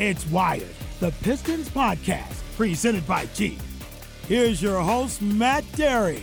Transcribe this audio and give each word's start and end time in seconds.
It's 0.00 0.26
Wired, 0.28 0.64
the 1.00 1.10
Pistons 1.22 1.68
podcast, 1.68 2.56
presented 2.56 3.06
by 3.06 3.26
Jeep. 3.34 3.60
Here's 4.26 4.62
your 4.62 4.80
host, 4.80 5.20
Matt 5.20 5.62
Dery. 5.72 6.22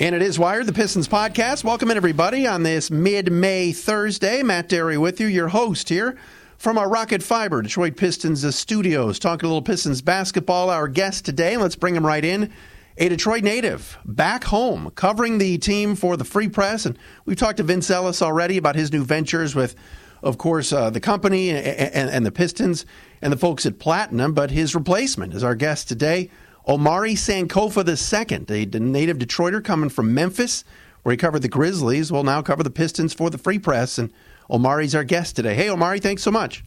And 0.00 0.14
it 0.14 0.22
is 0.22 0.38
Wired, 0.38 0.64
the 0.64 0.72
Pistons 0.72 1.06
podcast. 1.06 1.64
Welcome 1.64 1.90
in, 1.90 1.98
everybody, 1.98 2.46
on 2.46 2.62
this 2.62 2.90
mid 2.90 3.30
May 3.30 3.72
Thursday. 3.72 4.42
Matt 4.42 4.70
Dery 4.70 4.96
with 4.96 5.20
you, 5.20 5.26
your 5.26 5.48
host 5.48 5.90
here 5.90 6.16
from 6.56 6.78
our 6.78 6.88
Rocket 6.88 7.22
Fiber 7.22 7.60
Detroit 7.60 7.94
Pistons 7.94 8.56
studios, 8.56 9.18
talking 9.18 9.44
a 9.44 9.48
little 9.50 9.60
Pistons 9.60 10.00
basketball. 10.00 10.70
Our 10.70 10.88
guest 10.88 11.26
today, 11.26 11.58
let's 11.58 11.76
bring 11.76 11.94
him 11.94 12.06
right 12.06 12.24
in. 12.24 12.50
A 12.96 13.10
Detroit 13.10 13.42
native 13.42 13.98
back 14.06 14.44
home 14.44 14.90
covering 14.94 15.36
the 15.36 15.58
team 15.58 15.94
for 15.94 16.16
the 16.16 16.24
Free 16.24 16.48
Press. 16.48 16.86
And 16.86 16.98
we've 17.26 17.36
talked 17.36 17.58
to 17.58 17.64
Vince 17.64 17.90
Ellis 17.90 18.22
already 18.22 18.56
about 18.56 18.76
his 18.76 18.90
new 18.90 19.04
ventures 19.04 19.54
with, 19.54 19.76
of 20.22 20.38
course, 20.38 20.72
uh, 20.72 20.90
the 20.90 21.00
company 21.00 21.50
and, 21.50 21.66
and, 21.66 22.10
and 22.10 22.26
the 22.26 22.32
Pistons 22.32 22.86
and 23.22 23.32
the 23.32 23.36
folks 23.36 23.66
at 23.66 23.78
Platinum. 23.78 24.34
But 24.34 24.50
his 24.50 24.74
replacement 24.74 25.34
is 25.34 25.44
our 25.44 25.54
guest 25.54 25.88
today. 25.88 26.30
Omari 26.68 27.14
Sankofa 27.14 27.86
II, 27.86 28.66
a 28.72 28.80
native 28.80 29.18
Detroiter 29.18 29.62
coming 29.62 29.88
from 29.88 30.12
Memphis, 30.12 30.64
where 31.02 31.12
he 31.12 31.16
covered 31.16 31.42
the 31.42 31.48
Grizzlies, 31.48 32.10
will 32.10 32.24
now 32.24 32.42
cover 32.42 32.62
the 32.62 32.70
Pistons 32.70 33.14
for 33.14 33.30
the 33.30 33.38
Free 33.38 33.58
Press. 33.58 33.98
And 33.98 34.12
Omari's 34.50 34.94
our 34.94 35.04
guest 35.04 35.36
today. 35.36 35.54
Hey, 35.54 35.70
Omari, 35.70 36.00
thanks 36.00 36.22
so 36.22 36.30
much. 36.30 36.64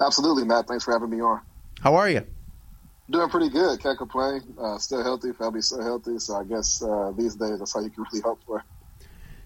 Absolutely, 0.00 0.44
Matt. 0.44 0.66
Thanks 0.66 0.84
for 0.84 0.92
having 0.92 1.10
me 1.10 1.20
on. 1.20 1.40
How 1.80 1.94
are 1.94 2.08
you? 2.08 2.24
Doing 3.10 3.28
pretty 3.28 3.50
good. 3.50 3.80
Can't 3.82 3.98
complain. 3.98 4.42
Uh, 4.58 4.78
still 4.78 5.02
healthy. 5.02 5.32
Family's 5.32 5.66
still 5.66 5.82
healthy. 5.82 6.18
So 6.18 6.36
I 6.36 6.44
guess 6.44 6.82
uh, 6.82 7.12
these 7.16 7.34
days 7.34 7.58
that's 7.58 7.74
how 7.74 7.80
you 7.80 7.90
can 7.90 8.04
really 8.04 8.22
hope 8.22 8.40
for. 8.46 8.64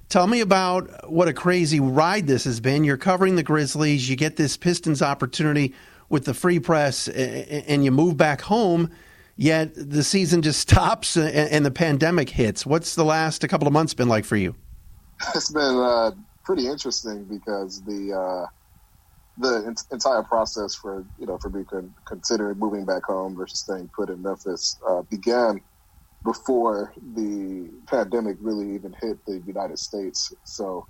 Tell 0.09 0.27
me 0.27 0.41
about 0.41 1.11
what 1.11 1.27
a 1.27 1.33
crazy 1.33 1.81
ride 1.81 2.27
this 2.27 2.45
has 2.45 2.61
been. 2.61 2.85
You're 2.85 2.97
covering 2.97 3.37
the 3.37 3.43
Grizzlies. 3.43 4.09
You 4.09 4.17
get 4.17 4.37
this 4.37 4.57
Pistons 4.57 5.03
opportunity 5.03 5.75
with 6.09 6.25
the 6.25 6.35
Free 6.35 6.61
Press, 6.61 7.09
and 7.09 7.85
you 7.85 7.91
move 7.91 8.17
back 8.17 8.41
home 8.43 8.91
yet 9.37 9.73
the 9.75 10.03
season 10.03 10.43
just 10.43 10.61
stops 10.69 11.17
and, 11.17 11.65
the 11.65 11.71
pandemic 11.71 12.31
hits. 12.31 12.65
What's 12.65 12.95
the 12.95 13.05
last 13.05 13.45
a 13.45 13.49
couple 13.49 13.67
of 13.67 13.73
months 13.73 13.95
been 13.95 14.09
like 14.09 14.25
for 14.25 14.37
you? 14.37 14.55
It's 15.35 15.51
been 15.51 15.77
uh, 15.77 16.13
pretty 16.45 16.69
interesting 16.69 17.25
because 17.25 17.83
the 17.83 18.13
uh, 18.13 18.47
the 19.39 19.75
entire 19.93 20.23
process 20.23 20.75
for 20.75 21.05
you 21.19 21.27
know 21.27 21.39
for 21.39 21.51
me 21.51 21.65
con- 21.65 21.95
considering 22.05 22.59
moving 22.59 22.85
back 22.85 23.05
home 23.05 23.35
versus 23.35 23.61
staying 23.61 23.89
put 23.89 24.11
in 24.11 24.23
Memphis 24.23 24.77
uh, 24.89 25.03
began 25.03 25.61
before 26.27 26.95
the 27.15 27.71
pandemic 27.89 28.39
really 28.41 28.75
even 28.77 28.95
hit 29.03 29.19
the 29.27 29.43
United 29.47 29.79
States. 29.81 30.33
So 30.45 30.89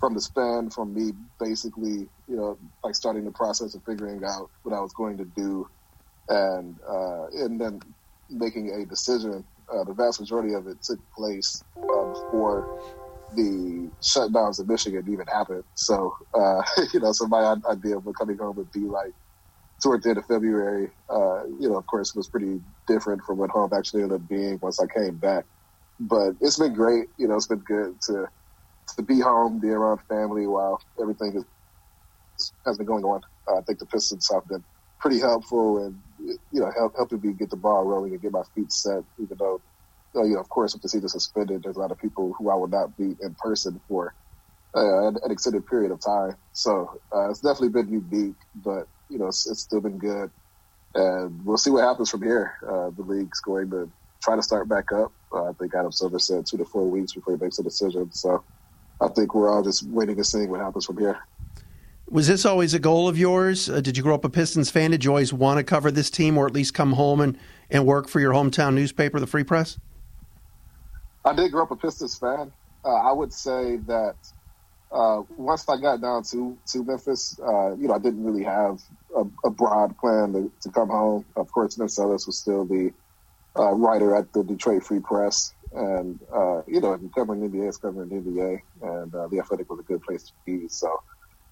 from 0.00 0.14
the 0.14 0.20
span 0.22 0.70
from 0.70 0.94
me 0.94 1.12
basically 1.40 2.10
you 2.28 2.36
know 2.36 2.58
like 2.84 2.94
starting 2.94 3.24
the 3.24 3.32
process 3.32 3.74
of 3.74 3.82
figuring 3.86 4.22
out 4.24 4.50
what 4.62 4.74
I 4.76 4.80
was 4.80 4.92
going 4.94 5.18
to 5.18 5.26
do 5.26 5.68
and 6.28 6.78
uh, 6.88 7.26
and 7.34 7.60
then 7.60 7.82
making 8.30 8.70
a 8.70 8.86
decision. 8.86 9.44
Uh, 9.72 9.84
the 9.84 9.94
vast 9.94 10.20
majority 10.20 10.54
of 10.54 10.66
it 10.68 10.78
took 10.82 11.00
place 11.16 11.64
uh, 11.94 12.04
before 12.06 12.68
the 13.32 13.90
shutdowns 14.02 14.60
in 14.60 14.66
Michigan 14.68 15.04
even 15.10 15.26
happened. 15.28 15.64
So 15.74 16.16
uh, 16.34 16.62
you 16.94 17.00
know, 17.00 17.12
so 17.12 17.26
my 17.28 17.56
idea 17.70 17.98
of 17.98 18.06
what 18.06 18.16
coming 18.18 18.38
home 18.38 18.56
would 18.56 18.72
be 18.72 18.80
like 18.86 19.14
toward 19.86 20.02
the 20.02 20.08
end 20.08 20.18
of 20.18 20.26
February, 20.26 20.90
uh, 21.08 21.44
you 21.60 21.68
know, 21.68 21.76
of 21.76 21.86
course, 21.86 22.12
was 22.16 22.28
pretty 22.28 22.60
different 22.88 23.22
from 23.22 23.38
what 23.38 23.50
home 23.50 23.70
actually 23.72 24.02
ended 24.02 24.20
up 24.20 24.28
being 24.28 24.58
once 24.60 24.80
I 24.80 24.86
came 24.86 25.16
back. 25.16 25.44
But 26.00 26.32
it's 26.40 26.58
been 26.58 26.74
great. 26.74 27.06
You 27.18 27.28
know, 27.28 27.36
it's 27.36 27.46
been 27.46 27.60
good 27.60 27.94
to 28.08 28.26
to 28.96 29.02
be 29.02 29.20
home, 29.20 29.60
be 29.60 29.68
around 29.68 30.00
family 30.08 30.46
while 30.46 30.80
everything 31.00 31.36
is 31.36 32.52
has 32.66 32.76
been 32.78 32.86
going 32.86 33.04
on. 33.04 33.20
Uh, 33.48 33.58
I 33.58 33.60
think 33.62 33.78
the 33.78 33.86
Pistons 33.86 34.28
have 34.32 34.46
been 34.48 34.64
pretty 34.98 35.20
helpful 35.20 35.84
and 35.84 35.96
you 36.18 36.60
know 36.60 36.70
help, 36.76 36.94
helping 36.96 37.20
me 37.20 37.32
get 37.34 37.50
the 37.50 37.56
ball 37.56 37.84
rolling 37.84 38.12
and 38.12 38.20
get 38.20 38.32
my 38.32 38.42
feet 38.56 38.72
set. 38.72 39.04
Even 39.18 39.36
though 39.38 39.62
you 40.14 40.34
know, 40.34 40.40
of 40.40 40.48
course, 40.48 40.74
with 40.74 40.82
the 40.82 40.88
season 40.88 41.08
suspended, 41.08 41.62
there's 41.62 41.76
a 41.76 41.80
lot 41.80 41.92
of 41.92 41.98
people 41.98 42.34
who 42.36 42.50
I 42.50 42.56
will 42.56 42.66
not 42.66 42.96
be 42.96 43.14
in 43.22 43.36
person 43.38 43.80
for 43.86 44.14
uh, 44.76 45.08
an, 45.08 45.16
extended 45.30 45.64
period 45.66 45.92
of 45.92 46.00
time. 46.04 46.36
So 46.52 47.00
uh, 47.14 47.30
it's 47.30 47.40
definitely 47.40 47.68
been 47.68 47.88
unique, 48.10 48.36
but 48.56 48.88
you 49.08 49.18
know 49.18 49.26
it's, 49.26 49.48
it's, 49.48 49.60
still 49.60 49.80
been 49.80 49.98
good. 49.98 50.30
And 50.94 51.44
we'll 51.44 51.58
see 51.58 51.70
what 51.70 51.84
happens 51.84 52.10
from 52.10 52.22
here. 52.22 52.54
Uh, 52.66 52.90
the 52.90 53.02
league's 53.02 53.40
going 53.40 53.70
to 53.70 53.90
try 54.22 54.36
to 54.36 54.42
start 54.42 54.68
back 54.68 54.92
up. 54.92 55.12
Uh, 55.32 55.50
I 55.50 55.52
think 55.52 55.74
Adam 55.74 55.92
Silver 55.92 56.18
said 56.18 56.46
two 56.46 56.56
to 56.56 56.64
four 56.64 56.88
weeks 56.88 57.12
before 57.12 57.36
he 57.36 57.42
makes 57.42 57.58
a 57.58 57.62
decision. 57.62 58.10
So 58.12 58.42
I 59.00 59.08
think 59.08 59.34
we're 59.34 59.52
all 59.52 59.62
just 59.62 59.82
waiting 59.84 60.16
and 60.16 60.26
seeing 60.26 60.48
what 60.50 60.60
happens 60.60 60.86
from 60.86 60.98
here. 60.98 61.18
Was 62.08 62.28
this 62.28 62.46
always 62.46 62.72
a 62.72 62.78
goal 62.78 63.08
of 63.08 63.18
yours? 63.18 63.68
Uh, 63.68 63.80
did 63.80 63.96
you 63.96 64.02
grow 64.02 64.14
up 64.14 64.24
a 64.24 64.28
Pistons 64.28 64.70
fan? 64.70 64.92
Did 64.92 65.04
you 65.04 65.10
always 65.10 65.32
want 65.32 65.58
to 65.58 65.64
cover 65.64 65.90
this 65.90 66.08
team 66.08 66.38
or 66.38 66.46
at 66.46 66.52
least 66.52 66.72
come 66.72 66.92
home 66.92 67.20
and, 67.20 67.36
and 67.68 67.84
work 67.84 68.08
for 68.08 68.20
your 68.20 68.32
hometown 68.32 68.74
newspaper, 68.74 69.18
the 69.18 69.26
Free 69.26 69.44
Press? 69.44 69.78
I 71.24 71.34
did 71.34 71.50
grow 71.50 71.64
up 71.64 71.72
a 71.72 71.76
Pistons 71.76 72.16
fan. 72.16 72.52
Uh, 72.84 72.94
I 72.94 73.10
would 73.10 73.32
say 73.32 73.76
that 73.88 74.14
uh, 74.92 75.22
once 75.36 75.68
I 75.68 75.80
got 75.80 76.00
down 76.00 76.22
to, 76.24 76.56
to 76.66 76.84
Memphis, 76.84 77.38
uh, 77.40 77.74
you 77.74 77.88
know, 77.88 77.94
I 77.94 77.98
didn't 77.98 78.24
really 78.24 78.44
have 78.44 78.80
a, 79.16 79.24
a 79.44 79.50
broad 79.50 79.96
plan 79.98 80.32
to, 80.32 80.52
to, 80.62 80.70
come 80.70 80.88
home. 80.88 81.24
Of 81.34 81.50
course, 81.50 81.74
Vince 81.74 81.98
Ellis 81.98 82.26
was 82.26 82.38
still 82.38 82.64
the 82.64 82.92
uh, 83.58 83.72
writer 83.72 84.14
at 84.14 84.32
the 84.32 84.44
Detroit 84.44 84.84
Free 84.84 85.00
Press. 85.00 85.54
And, 85.74 86.20
uh, 86.32 86.62
you 86.66 86.80
know, 86.80 86.98
covering 87.14 87.40
NBA 87.40 87.68
is 87.68 87.76
covering 87.76 88.08
the 88.08 88.16
NBA. 88.16 88.60
And 88.82 89.12
the 89.12 89.40
Athletic 89.40 89.68
was 89.68 89.80
a 89.80 89.82
good 89.82 90.02
place 90.02 90.22
to 90.24 90.32
be. 90.46 90.68
So, 90.68 91.02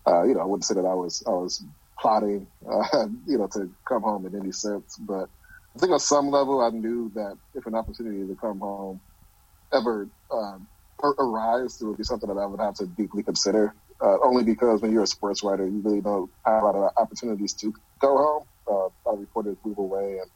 uh, 0.07 0.23
you 0.23 0.35
know, 0.35 0.41
I 0.41 0.45
wouldn't 0.45 0.65
say 0.65 0.75
that 0.75 0.87
I 0.87 0.95
was 0.95 1.23
I 1.27 1.31
was 1.31 1.65
plotting, 1.99 2.47
uh, 2.69 3.07
you 3.27 3.39
know, 3.39 3.49
to 3.49 3.71
come 3.87 4.03
home 4.03 4.27
in 4.27 4.39
any 4.39 4.53
sense. 4.53 4.97
But 4.97 5.29
I 5.75 5.79
think 5.79 5.93
on 5.93 6.01
some 6.01 6.31
level, 6.31 6.61
I 6.61 6.71
knew 6.71 7.11
that 7.15 7.37
if 7.55 7.67
an 7.67 7.75
opportunity 7.75 8.27
to 8.27 8.35
come 8.37 8.61
home 8.61 9.01
ever 9.73 10.09
um, 10.31 10.67
arise, 11.03 11.81
it 11.81 11.87
would 11.87 11.99
be 11.99 12.05
something 12.05 12.29
that 12.29 12.41
I 12.41 12.47
would 12.47 12.61
have 12.61 12.75
to 12.77 12.87
deeply 12.87 13.23
consider. 13.23 13.75
Uh, 14.03 14.17
only 14.25 14.45
because 14.45 14.83
when 14.83 14.93
you're 14.93 15.05
a 15.05 15.07
sports 15.07 15.43
writer, 15.45 15.67
you 15.67 15.81
really 15.85 16.01
don't 16.01 16.31
have 16.47 16.63
a 16.63 16.67
lot 16.67 16.75
of 16.75 16.91
opportunities 16.97 17.55
to 17.55 17.73
go 18.01 18.17
home. 18.17 18.45
Uh, 18.69 18.73
a 18.73 19.03
lot 19.07 19.15
of 19.15 19.21
reporters 19.21 19.57
move 19.65 19.79
away, 19.79 20.19
and 20.21 20.31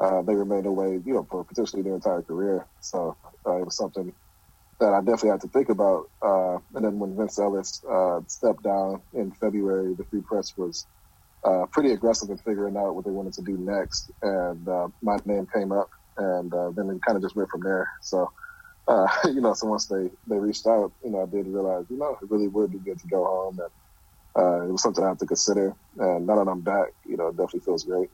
uh, 0.00 0.22
they 0.22 0.34
remain 0.34 0.66
away, 0.66 1.00
you 1.04 1.14
know, 1.14 1.26
for 1.30 1.44
potentially 1.44 1.82
their 1.82 1.94
entire 1.94 2.22
career. 2.22 2.68
So 2.80 3.16
uh, 3.46 3.56
it 3.58 3.64
was 3.64 3.76
something 3.76 4.14
that 4.80 4.94
I 4.94 5.00
definitely 5.00 5.30
had 5.30 5.42
to 5.42 5.48
think 5.48 5.70
about. 5.70 6.04
Uh, 6.24 6.58
and 6.74 6.84
then 6.84 6.98
when 6.98 7.16
Vince 7.16 7.38
Ellis 7.38 7.82
uh, 7.90 8.20
stepped 8.28 8.62
down 8.64 9.02
in 9.14 9.32
February, 9.32 9.94
the 9.96 10.04
Free 10.04 10.22
Press 10.22 10.52
was 10.56 10.86
uh, 11.44 11.66
pretty 11.72 11.92
aggressive 11.92 12.30
in 12.30 12.38
figuring 12.38 12.76
out 12.76 12.94
what 12.94 13.04
they 13.04 13.12
wanted 13.12 13.34
to 13.34 13.42
do 13.42 13.58
next. 13.58 14.10
And 14.22 14.66
my 15.02 15.18
name 15.26 15.46
came 15.54 15.72
up, 15.72 15.90
and 16.18 16.50
then 16.76 16.90
it 16.90 17.00
kind 17.06 17.16
of 17.16 17.22
just 17.22 17.36
went 17.36 17.50
from 17.50 17.62
there. 17.62 17.88
So, 18.02 18.30
uh, 18.88 19.06
you 19.24 19.40
know, 19.40 19.54
so 19.54 19.66
once 19.66 19.86
they, 19.86 20.10
they 20.26 20.38
reached 20.38 20.66
out, 20.66 20.92
you 21.04 21.10
know, 21.10 21.22
I 21.22 21.26
did 21.26 21.46
realize, 21.46 21.86
you 21.88 21.96
know, 21.96 22.18
it 22.20 22.30
really 22.30 22.48
would 22.48 22.72
be 22.72 22.78
good 22.78 22.98
to 23.00 23.06
go 23.08 23.24
home. 23.24 23.60
And 23.60 24.68
it 24.68 24.72
was 24.72 24.82
something 24.82 25.04
I 25.04 25.08
had 25.08 25.18
to 25.20 25.26
consider. 25.26 25.74
And 25.98 26.26
now 26.26 26.36
that 26.42 26.50
I'm 26.50 26.60
back, 26.60 26.88
you 27.06 27.16
know, 27.16 27.28
it 27.28 27.36
definitely 27.36 27.60
feels 27.60 27.84
great. 27.84 28.10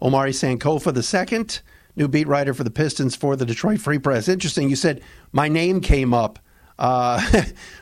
Omari 0.00 0.32
Sankofa 0.32 0.92
the 0.92 1.02
second 1.02 1.60
new 1.96 2.08
beat 2.08 2.28
writer 2.28 2.52
for 2.52 2.64
the 2.64 2.70
Pistons 2.70 3.16
for 3.16 3.36
the 3.36 3.46
Detroit 3.46 3.80
Free 3.80 3.98
Press. 3.98 4.28
Interesting. 4.28 4.68
You 4.68 4.76
said 4.76 5.02
my 5.32 5.48
name 5.48 5.80
came 5.80 6.12
up. 6.12 6.38
Uh, 6.78 7.18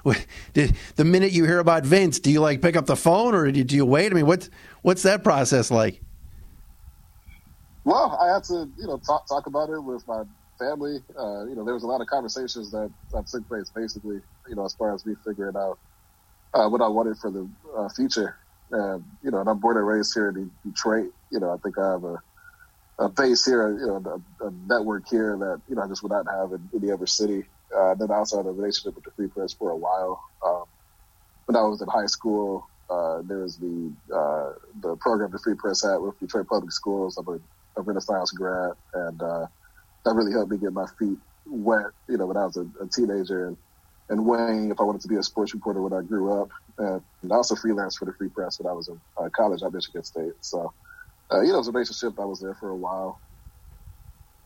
the 0.55 1.05
minute 1.05 1.33
you 1.33 1.45
hear 1.45 1.59
about 1.59 1.85
Vince, 1.85 2.21
do 2.21 2.31
you 2.31 2.41
like 2.41 2.63
pick 2.63 2.77
up 2.77 2.87
the 2.87 2.97
phone 2.97 3.35
or 3.35 3.51
do 3.51 3.77
you 3.77 3.85
wait? 3.85 4.13
I 4.13 4.15
mean, 4.15 4.27
what's 4.27 4.51
what's 4.83 5.03
that 5.03 5.25
process 5.25 5.71
like? 5.71 6.01
Well, 7.83 8.17
I 8.21 8.35
had 8.35 8.45
to, 8.45 8.71
you 8.79 8.87
know, 8.87 8.99
talk 8.99 9.27
talk 9.27 9.47
about 9.47 9.69
it 9.71 9.81
with 9.81 10.07
my 10.07 10.23
family. 10.59 11.03
Uh, 11.19 11.45
you 11.47 11.55
know, 11.55 11.65
there 11.65 11.75
was 11.75 11.83
a 11.83 11.87
lot 11.87 12.01
of 12.01 12.07
conversations 12.07 12.71
that, 12.71 12.91
that 13.13 13.27
took 13.27 13.47
place, 13.49 13.71
basically, 13.71 14.21
you 14.49 14.55
know, 14.55 14.65
as 14.65 14.75
far 14.75 14.95
as 14.95 15.05
me 15.05 15.15
figuring 15.25 15.57
out 15.57 15.79
uh, 16.55 16.69
what 16.69 16.81
I 16.81 16.89
wanted 16.89 17.19
for 17.19 17.31
the 17.31 17.49
uh, 17.77 17.89
future. 17.89 18.37
And 18.71 19.05
you 19.23 19.31
know, 19.31 19.41
and 19.41 19.49
I'm 19.49 19.59
born 19.59 19.77
and 19.77 19.87
raised 19.87 20.15
here 20.15 20.31
in 20.31 20.51
Detroit. 20.65 21.13
You 21.31 21.41
know, 21.41 21.53
I 21.53 21.57
think 21.59 21.79
I 21.79 21.93
have 21.93 22.05
a 22.05 22.23
a 22.99 23.09
base 23.09 23.45
here, 23.45 23.77
you 23.77 23.87
know, 23.87 24.23
a, 24.41 24.47
a, 24.47 24.53
network 24.69 25.09
here 25.09 25.37
that 25.37 25.61
you 25.69 25.75
know 25.75 25.83
I 25.83 25.89
just 25.89 26.03
would 26.03 26.13
not 26.13 26.27
have 26.31 26.53
in 26.53 26.69
any 26.75 26.93
other 26.93 27.07
city. 27.07 27.45
Uh, 27.77 27.95
then 27.95 28.11
I 28.11 28.17
also 28.17 28.37
had 28.37 28.47
a 28.47 28.53
relationship 28.53 28.95
with 28.95 29.05
the 29.05 29.11
Free 29.11 29.27
Press 29.27 29.53
for 29.53 29.71
a 29.71 29.77
while. 29.77 30.23
Um, 30.45 30.65
when 31.47 31.57
I 31.57 31.63
was 31.63 31.83
in 31.83 31.89
high 31.89 32.07
school, 32.07 32.69
uh, 32.89 33.23
there 33.23 33.39
was 33.39 33.57
the 33.57 33.93
uh, 34.15 34.53
the 34.81 34.97
program 34.97 35.31
the 35.33 35.39
Free 35.39 35.55
Press 35.55 35.83
had 35.83 35.97
with 35.97 36.19
Detroit 36.21 36.47
Public 36.49 36.73
Schools. 36.73 37.17
I'm 37.19 37.27
a, 37.29 37.41
a 37.77 37.83
Renaissance 37.83 38.31
grad, 38.31 38.75
and 38.95 39.23
uh, 39.23 39.47
that 40.05 40.15
really 40.15 40.33
helped 40.33 40.51
me 40.51 40.59
get 40.59 40.73
my 40.73 40.87
feet 40.99 41.19
wet. 41.47 41.87
You 42.09 42.19
know, 42.19 42.27
when 42.27 42.37
I 42.37 42.47
was 42.47 42.57
a, 42.57 42.67
a 42.81 42.87
teenager 42.87 43.47
and 43.47 43.57
and 44.11 44.27
weighing 44.27 44.71
if 44.71 44.81
I 44.81 44.83
wanted 44.83 45.01
to 45.01 45.09
be 45.09 45.17
a 45.17 45.23
sports 45.23 45.55
reporter 45.55 45.81
when 45.81 45.95
I 45.95 46.03
grew 46.03 46.31
up, 46.33 46.51
and, 46.77 47.01
and 47.23 47.33
also 47.33 47.55
freelance 47.55 47.97
for 47.97 48.05
the 48.05 48.13
Free 48.13 48.29
Press 48.29 48.61
when 48.61 48.71
I 48.71 48.75
was 48.75 48.89
in 48.89 49.01
uh, 49.17 49.29
college 49.31 49.63
at 49.63 49.73
Michigan 49.73 50.05
State. 50.05 50.35
So 50.41 50.73
uh, 51.33 51.41
you 51.41 51.49
know, 51.49 51.55
it 51.55 51.59
was 51.59 51.69
a 51.69 51.73
relationship. 51.73 52.19
I 52.21 52.25
was 52.25 52.41
there 52.41 52.55
for 52.55 52.71
a 52.71 52.77
while, 52.77 53.21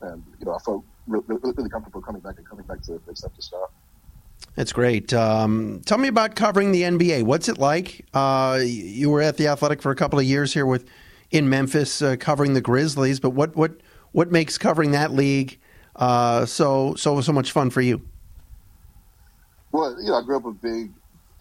and 0.01 0.23
you 0.39 0.47
know, 0.47 0.55
I 0.55 0.59
felt 0.59 0.85
really, 1.07 1.25
really, 1.27 1.53
really 1.57 1.69
comfortable 1.71 2.01
coming 2.01 2.21
back 2.21 2.39
and 2.39 2.49
coming 2.49 2.67
back 2.67 2.83
to 2.83 3.01
accept 3.09 3.37
the 3.37 3.43
job. 3.43 3.71
That's 4.55 4.73
great. 4.73 5.13
Um, 5.13 5.83
tell 5.85 5.99
me 5.99 6.09
about 6.09 6.37
covering 6.37 6.73
the 6.73 6.83
NBA. 6.83 7.25
What's 7.25 7.49
it 7.49 7.59
like? 7.59 8.07
Uh, 8.15 8.61
you 8.63 9.11
were 9.11 9.21
at 9.21 9.37
the 9.37 9.49
Athletic 9.49 9.83
for 9.83 9.91
a 9.91 9.97
couple 9.97 10.19
of 10.19 10.25
years 10.25 10.55
here 10.55 10.67
with 10.67 10.89
in 11.31 11.49
Memphis, 11.49 12.01
uh, 12.01 12.17
covering 12.19 12.55
the 12.55 12.61
Grizzlies. 12.61 13.21
But 13.21 13.31
what 13.31 13.57
what 13.57 13.81
what 14.13 14.31
makes 14.31 14.59
covering 14.59 14.93
that 14.93 15.13
league 15.13 15.59
uh, 15.97 16.47
so 16.47 16.95
so 16.95 17.21
so 17.21 17.33
much 17.33 17.53
fun 17.53 17.71
for 17.71 17.81
you? 17.81 18.03
Well, 19.73 20.01
you 20.01 20.09
know, 20.09 20.15
I 20.15 20.23
grew 20.23 20.37
up 20.37 20.47
a 20.47 20.53
big 20.53 20.93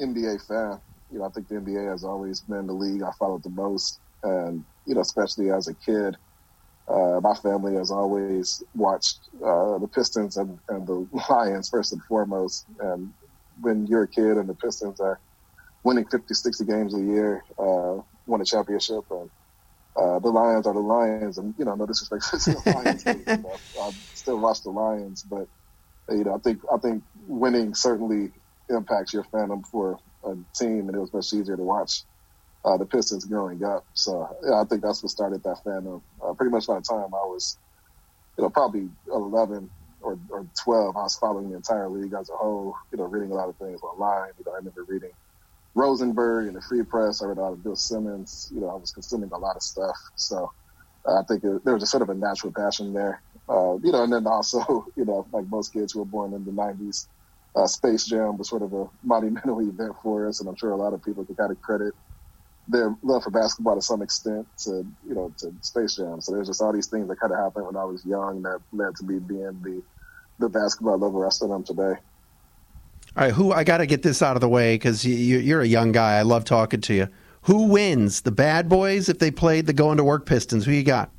NBA 0.02 0.46
fan. 0.48 0.80
You 1.12 1.20
know, 1.20 1.26
I 1.26 1.30
think 1.30 1.48
the 1.48 1.56
NBA 1.56 1.90
has 1.90 2.04
always 2.04 2.42
been 2.42 2.68
the 2.68 2.74
league 2.74 3.02
I 3.02 3.12
followed 3.18 3.44
the 3.44 3.50
most, 3.50 4.00
and 4.24 4.64
you 4.86 4.96
know, 4.96 5.02
especially 5.02 5.52
as 5.52 5.68
a 5.68 5.74
kid, 5.74 6.18
uh, 6.88 7.20
my 7.22 7.34
family 7.36 7.76
has 7.76 7.92
always 7.92 8.64
watched 8.76 9.20
uh, 9.44 9.78
the 9.78 9.88
Pistons 9.88 10.38
and, 10.38 10.58
and, 10.70 10.88
the 10.88 11.08
Lions 11.30 11.70
first 11.70 11.92
and 11.92 12.02
foremost. 12.04 12.66
And 12.80 13.14
when 13.62 13.88
you're 13.88 14.04
a 14.04 14.08
kid 14.08 14.38
and 14.38 14.48
the 14.48 14.54
Pistons 14.54 15.00
are 15.00 15.20
winning 15.84 16.06
50, 16.06 16.34
60 16.34 16.66
games 16.66 16.94
a 16.96 17.00
year, 17.00 17.44
uh, 17.60 18.02
won 18.26 18.42
a 18.42 18.46
championship, 18.46 19.04
and 19.12 19.30
uh, 19.98 20.20
the 20.20 20.30
Lions 20.30 20.68
are 20.68 20.74
the 20.74 20.80
Lions, 20.80 21.38
and 21.38 21.56
you 21.58 21.66
know, 21.66 21.76
no 21.76 21.86
disrespect 21.86 22.24
to 22.30 22.38
the 22.38 22.72
Lions, 22.72 23.04
you 23.06 23.24
know, 23.28 23.60
I 23.82 23.92
still 24.14 24.40
watch 24.40 24.62
the 24.64 24.70
Lions, 24.70 25.24
but 25.24 25.48
you 26.10 26.24
know, 26.24 26.36
I 26.36 26.38
think 26.40 26.62
I 26.72 26.78
think 26.78 27.04
winning 27.16 27.74
certainly 27.74 28.32
impacts 28.70 29.14
your 29.14 29.24
fandom 29.26 29.66
for 29.66 29.98
a 30.24 30.36
team, 30.56 30.88
and 30.88 30.96
it 30.96 31.00
was 31.00 31.14
much 31.14 31.34
easier 31.34 31.58
to 31.58 31.64
watch 31.64 32.04
uh, 32.64 32.78
the 32.78 32.86
Pistons 32.86 33.26
growing 33.26 33.64
up. 33.64 33.86
So 33.94 34.28
yeah, 34.46 34.62
I 34.62 34.66
think 34.66 34.82
that's 34.82 35.02
what 35.02 35.10
started 35.10 35.44
that 35.44 35.62
fandom. 35.66 36.02
Uh, 36.24 36.34
pretty 36.34 36.52
much 36.52 36.68
by 36.68 36.76
the 36.76 36.82
time 36.82 37.14
I 37.14 37.26
was, 37.26 37.58
you 38.38 38.44
know, 38.44 38.50
probably 38.50 38.90
11 39.12 39.70
or, 40.02 40.20
or 40.30 40.46
12, 40.64 40.96
I 40.96 41.02
was 41.02 41.16
following 41.16 41.50
the 41.50 41.56
entire 41.56 41.90
league 41.90 42.14
as 42.14 42.30
a 42.30 42.38
whole, 42.38 42.76
you 42.92 42.98
know, 43.00 43.06
reading 43.06 43.32
a 43.32 43.36
lot 43.36 43.50
of 43.50 43.58
things 43.58 43.82
online. 43.82 44.30
You 44.38 44.44
know, 44.46 44.54
I 44.54 44.58
remember 44.58 44.86
reading 44.88 45.12
Rosenberg 45.78 46.48
and 46.48 46.58
the 46.58 46.62
Free 46.62 46.84
Press. 46.84 47.24
I 47.24 47.28
read 47.28 47.40
a 47.40 47.42
lot 47.42 47.54
of 47.54 47.64
Bill 47.64 47.78
Simmons. 47.78 48.50
You 48.54 48.62
know, 48.62 48.70
I 48.70 48.76
was 48.76 48.92
consuming 48.94 49.32
a 49.34 49.40
lot 49.40 49.58
of 49.58 49.64
stuff. 49.64 49.98
So 50.16 50.52
uh, 51.08 51.20
I 51.20 51.24
think 51.28 51.44
it, 51.46 51.66
there 51.66 51.76
was 51.76 51.84
a 51.84 51.88
sort 51.88 52.04
of 52.04 52.10
a 52.10 52.16
natural 52.16 52.54
passion 52.58 52.94
there. 52.94 53.24
Uh, 53.50 53.76
you 53.84 53.92
know, 53.94 54.04
and 54.04 54.14
then 54.14 54.28
also, 54.28 54.60
you 54.98 55.06
know, 55.06 55.28
like 55.34 55.46
most 55.50 55.74
kids 55.74 55.94
who 55.94 56.00
were 56.02 56.06
born 56.06 56.34
in 56.34 56.46
the 56.46 56.52
90s, 56.52 57.08
uh, 57.56 57.68
Space 57.68 58.06
Jam 58.08 58.38
was 58.38 58.50
sort 58.50 58.64
of 58.64 58.74
a 58.74 58.88
monumental 59.04 59.62
event 59.70 59.96
for 60.04 60.28
us, 60.28 60.42
and 60.42 60.50
I'm 60.50 60.58
sure 60.58 60.72
a 60.72 60.78
lot 60.78 60.94
of 60.94 61.04
people 61.04 61.26
could 61.26 61.38
kind 61.38 61.52
of 61.52 61.62
credit 61.62 61.94
their 62.68 62.96
love 63.04 63.24
for 63.24 63.32
basketball 63.32 63.76
to 63.76 63.82
some 63.82 64.02
extent 64.02 64.48
to 64.66 64.86
you 65.06 65.16
know 65.16 65.34
to 65.40 65.52
Space 65.62 65.98
Jam. 65.98 66.22
So 66.22 66.34
there's 66.34 66.48
just 66.48 66.62
all 66.62 66.74
these 66.74 66.88
things 66.88 67.08
that 67.10 67.20
kind 67.20 67.34
of 67.34 67.40
happened 67.40 67.68
when 67.68 67.78
I 67.78 67.86
was 67.86 68.06
young 68.06 68.44
that 68.44 68.60
led 68.72 68.96
to 68.98 69.06
me 69.06 69.20
being 69.20 69.62
the 69.64 69.84
the 70.40 70.50
basketball 70.50 71.00
lover 71.00 71.26
I 71.26 71.30
still 71.30 71.54
am 71.54 71.64
today. 71.66 71.94
All 73.16 73.24
right, 73.24 73.34
who 73.34 73.52
I 73.52 73.64
got 73.64 73.78
to 73.78 73.86
get 73.86 74.04
this 74.04 74.22
out 74.22 74.36
of 74.36 74.42
the 74.42 74.50
way 74.50 74.76
because 74.76 75.04
you, 75.04 75.58
are 75.58 75.62
a 75.62 75.68
young 75.68 75.92
guy. 75.92 76.18
I 76.18 76.22
love 76.22 76.46
talking 76.46 76.82
to 76.82 76.94
you. 76.94 77.08
Who 77.44 77.64
wins, 77.64 78.22
the 78.22 78.32
Bad 78.32 78.68
Boys 78.68 79.10
if 79.10 79.20
they 79.20 79.32
played 79.32 79.66
the 79.66 79.74
Going 79.74 79.98
to 79.98 80.04
Work 80.04 80.26
Pistons? 80.26 80.66
Who 80.66 80.72
you 80.72 80.84
got? 80.84 81.10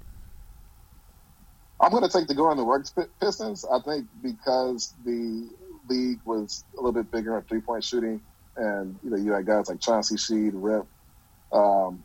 I'm 1.80 1.90
going 1.90 2.02
to 2.02 2.08
take 2.08 2.28
the 2.28 2.34
Going 2.34 2.56
to 2.58 2.64
Work 2.64 2.86
Pistons. 3.20 3.64
I 3.72 3.80
think 3.80 4.06
because 4.22 4.94
the 5.04 5.48
league 5.88 6.20
was 6.24 6.64
a 6.74 6.76
little 6.76 6.92
bit 6.92 7.10
bigger 7.10 7.36
on 7.36 7.42
three 7.42 7.60
point 7.60 7.82
shooting, 7.82 8.20
and 8.56 8.98
you 9.02 9.10
know 9.10 9.16
you 9.16 9.32
had 9.32 9.46
guys 9.46 9.68
like 9.68 9.80
Chauncey 9.80 10.16
Sheed, 10.16 10.50
Rip, 10.54 10.86
um, 11.52 12.02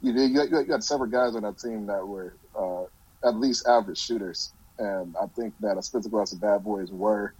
you, 0.00 0.12
you, 0.12 0.42
you, 0.42 0.72
had 0.72 0.84
several 0.84 1.10
guys 1.10 1.34
on 1.34 1.42
that 1.42 1.58
team 1.58 1.86
that 1.86 2.06
were 2.06 2.34
uh, 2.56 2.84
at 3.26 3.36
least 3.36 3.66
average 3.66 3.98
shooters, 3.98 4.52
and 4.78 5.16
I 5.20 5.26
think 5.26 5.54
that 5.60 5.78
as 5.78 5.88
physical 5.88 6.20
as 6.20 6.30
the 6.30 6.36
Bad 6.36 6.62
Boys 6.62 6.90
were, 6.90 7.34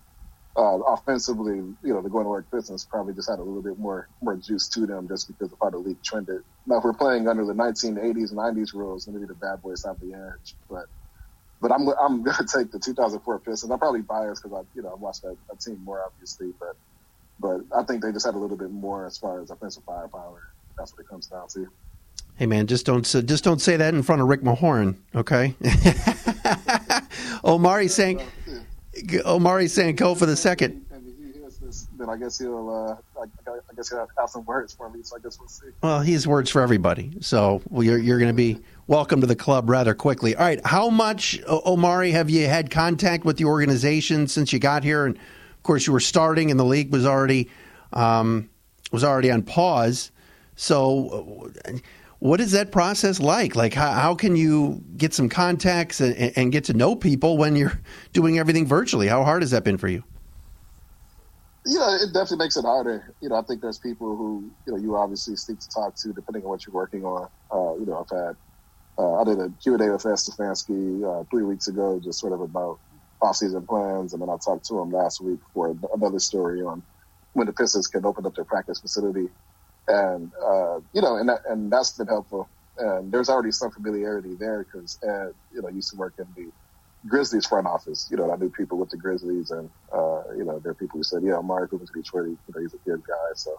uh, 0.56 0.78
offensively, 0.86 1.56
you 1.56 1.76
know, 1.82 2.00
the 2.00 2.08
going 2.08 2.24
to 2.24 2.30
work 2.30 2.50
Pistons 2.50 2.84
probably 2.84 3.14
just 3.14 3.28
had 3.28 3.38
a 3.38 3.42
little 3.42 3.62
bit 3.62 3.78
more 3.78 4.08
more 4.22 4.36
juice 4.36 4.68
to 4.68 4.86
them 4.86 5.08
just 5.08 5.26
because 5.28 5.52
of 5.52 5.58
how 5.60 5.70
the 5.70 5.78
league 5.78 6.02
trended. 6.02 6.42
Now, 6.66 6.78
if 6.78 6.84
we're 6.84 6.92
playing 6.92 7.26
under 7.28 7.44
the 7.44 7.54
1980s, 7.54 8.30
and 8.30 8.38
90s 8.38 8.72
rules, 8.74 9.08
maybe 9.08 9.26
the 9.26 9.34
Bad 9.34 9.62
Boys 9.62 9.84
have 9.84 9.98
the 10.00 10.14
edge, 10.14 10.54
but 10.70 10.86
but 11.60 11.72
I'm 11.72 11.88
I'm 12.00 12.22
gonna 12.22 12.46
take 12.54 12.70
the 12.70 12.78
2004 12.78 13.40
Pistons. 13.40 13.70
I'm 13.70 13.78
probably 13.78 14.02
biased 14.02 14.42
because 14.42 14.58
I 14.58 14.76
you 14.76 14.82
know 14.82 14.90
I 14.90 14.94
watched 14.94 15.22
that, 15.22 15.36
that 15.48 15.60
team 15.60 15.82
more 15.84 16.02
obviously, 16.04 16.52
but 16.60 16.76
but 17.40 17.62
I 17.76 17.82
think 17.82 18.02
they 18.02 18.12
just 18.12 18.24
had 18.24 18.34
a 18.34 18.38
little 18.38 18.56
bit 18.56 18.70
more 18.70 19.06
as 19.06 19.18
far 19.18 19.40
as 19.40 19.50
offensive 19.50 19.82
firepower 19.84 20.54
that's 20.76 20.92
what 20.92 21.00
it 21.00 21.08
comes 21.08 21.26
down 21.26 21.48
to. 21.48 21.68
Hey 22.36 22.46
man, 22.46 22.66
just 22.66 22.84
don't 22.84 23.04
just 23.04 23.44
don't 23.44 23.60
say 23.60 23.76
that 23.76 23.94
in 23.94 24.02
front 24.02 24.20
of 24.20 24.28
Rick 24.28 24.42
Mahorn, 24.42 24.96
okay? 25.14 25.54
Omari 27.44 27.88
saying, 27.88 28.20
Omari 29.24 29.68
for 29.68 30.26
the 30.26 30.36
second. 30.36 30.84
then 31.98 32.08
I 32.08 32.16
guess 32.16 32.38
he'll, 32.38 32.70
uh, 32.70 33.20
I, 33.20 33.50
I, 33.50 33.74
guess 33.74 33.90
he'll 33.90 34.06
have 34.18 34.30
some 34.30 34.44
words 34.44 34.72
for 34.74 34.88
me. 34.90 35.02
So 35.02 35.16
I 35.16 35.20
guess 35.20 35.38
we'll 35.38 35.48
see. 35.48 35.68
Well, 35.82 36.00
he 36.00 36.12
has 36.12 36.26
words 36.26 36.50
for 36.50 36.62
everybody. 36.62 37.16
So 37.20 37.62
well, 37.68 37.82
you're 37.82 37.98
you're 37.98 38.18
going 38.18 38.30
to 38.30 38.34
be 38.34 38.60
welcome 38.86 39.20
to 39.20 39.26
the 39.26 39.36
club 39.36 39.68
rather 39.68 39.94
quickly. 39.94 40.36
All 40.36 40.44
right, 40.44 40.64
how 40.64 40.90
much, 40.90 41.40
Omari, 41.48 42.12
have 42.12 42.30
you 42.30 42.46
had 42.46 42.70
contact 42.70 43.24
with 43.24 43.36
the 43.36 43.44
organization 43.44 44.28
since 44.28 44.52
you 44.52 44.58
got 44.58 44.84
here? 44.84 45.06
And 45.06 45.16
of 45.16 45.62
course, 45.62 45.86
you 45.86 45.92
were 45.92 46.00
starting, 46.00 46.50
and 46.50 46.60
the 46.60 46.64
league 46.64 46.92
was 46.92 47.06
already 47.06 47.50
um, 47.92 48.50
was 48.92 49.04
already 49.04 49.30
on 49.30 49.42
pause. 49.42 50.10
So, 50.56 51.50
what 52.24 52.40
is 52.40 52.52
that 52.52 52.72
process 52.72 53.20
like? 53.20 53.54
Like, 53.54 53.74
how, 53.74 53.92
how 53.92 54.14
can 54.14 54.34
you 54.34 54.82
get 54.96 55.12
some 55.12 55.28
contacts 55.28 56.00
and, 56.00 56.32
and, 56.38 56.50
get 56.50 56.64
to 56.64 56.72
know 56.72 56.96
people 56.96 57.36
when 57.36 57.54
you're 57.54 57.78
doing 58.14 58.38
everything 58.38 58.66
virtually? 58.66 59.08
How 59.08 59.24
hard 59.24 59.42
has 59.42 59.50
that 59.50 59.62
been 59.62 59.76
for 59.76 59.88
you? 59.88 60.02
You 61.66 61.78
know, 61.78 61.98
it 62.00 62.14
definitely 62.14 62.38
makes 62.38 62.56
it 62.56 62.64
harder. 62.64 63.12
You 63.20 63.28
know, 63.28 63.34
I 63.34 63.42
think 63.42 63.60
there's 63.60 63.78
people 63.78 64.16
who, 64.16 64.50
you 64.66 64.72
know, 64.72 64.78
you 64.78 64.96
obviously 64.96 65.36
seek 65.36 65.58
to 65.58 65.68
talk 65.68 65.96
to 65.96 66.14
depending 66.14 66.44
on 66.44 66.48
what 66.48 66.66
you're 66.66 66.72
working 66.72 67.04
on. 67.04 67.28
Uh, 67.52 67.78
you 67.78 67.84
know, 67.84 68.06
I've 68.10 68.16
had, 68.16 68.36
uh, 68.96 69.20
I 69.20 69.24
did 69.24 69.38
a 69.40 69.52
Q&A 69.62 69.92
with 69.92 70.06
Ed 70.06 70.14
Stefanski 70.14 71.04
uh, 71.04 71.24
three 71.30 71.42
weeks 71.42 71.68
ago, 71.68 72.00
just 72.02 72.20
sort 72.20 72.32
of 72.32 72.40
about 72.40 72.78
off-season 73.20 73.66
plans. 73.66 74.14
And 74.14 74.22
then 74.22 74.30
I 74.30 74.38
talked 74.38 74.64
to 74.68 74.78
him 74.78 74.90
last 74.92 75.20
week 75.20 75.40
for 75.52 75.76
another 75.94 76.20
story 76.20 76.62
on 76.62 76.82
when 77.34 77.46
the 77.46 77.52
Pistons 77.52 77.86
can 77.86 78.06
open 78.06 78.24
up 78.24 78.34
their 78.34 78.44
practice 78.44 78.80
facility 78.80 79.28
and 79.88 80.32
uh, 80.42 80.80
you 80.92 81.02
know, 81.02 81.16
and 81.16 81.28
that, 81.28 81.40
and 81.48 81.72
that's 81.72 81.92
been 81.96 82.06
helpful. 82.06 82.50
And 82.78 83.12
there's 83.12 83.28
already 83.28 83.52
some 83.52 83.70
familiarity 83.70 84.36
there 84.38 84.64
because 84.64 84.98
Ed, 85.04 85.34
you 85.52 85.62
know, 85.62 85.68
used 85.70 85.90
to 85.92 85.96
work 85.98 86.14
in 86.18 86.26
the 86.36 86.50
Grizzlies 87.08 87.46
front 87.46 87.66
office. 87.66 88.08
You 88.10 88.16
know, 88.16 88.32
I 88.32 88.36
knew 88.36 88.50
people 88.50 88.78
with 88.78 88.90
the 88.90 88.98
Grizzlies, 88.98 89.50
and 89.50 89.70
uh, 89.92 90.22
you 90.36 90.44
know, 90.44 90.60
there 90.62 90.72
are 90.72 90.76
people 90.76 90.98
who 90.98 91.04
said, 91.04 91.22
"Yeah, 91.24 91.40
who 91.70 91.78
was 91.78 91.90
Detroit, 91.94 92.28
you 92.28 92.54
know, 92.54 92.60
he's 92.62 92.74
a 92.74 92.90
good 92.90 93.02
guy." 93.06 93.32
So 93.36 93.56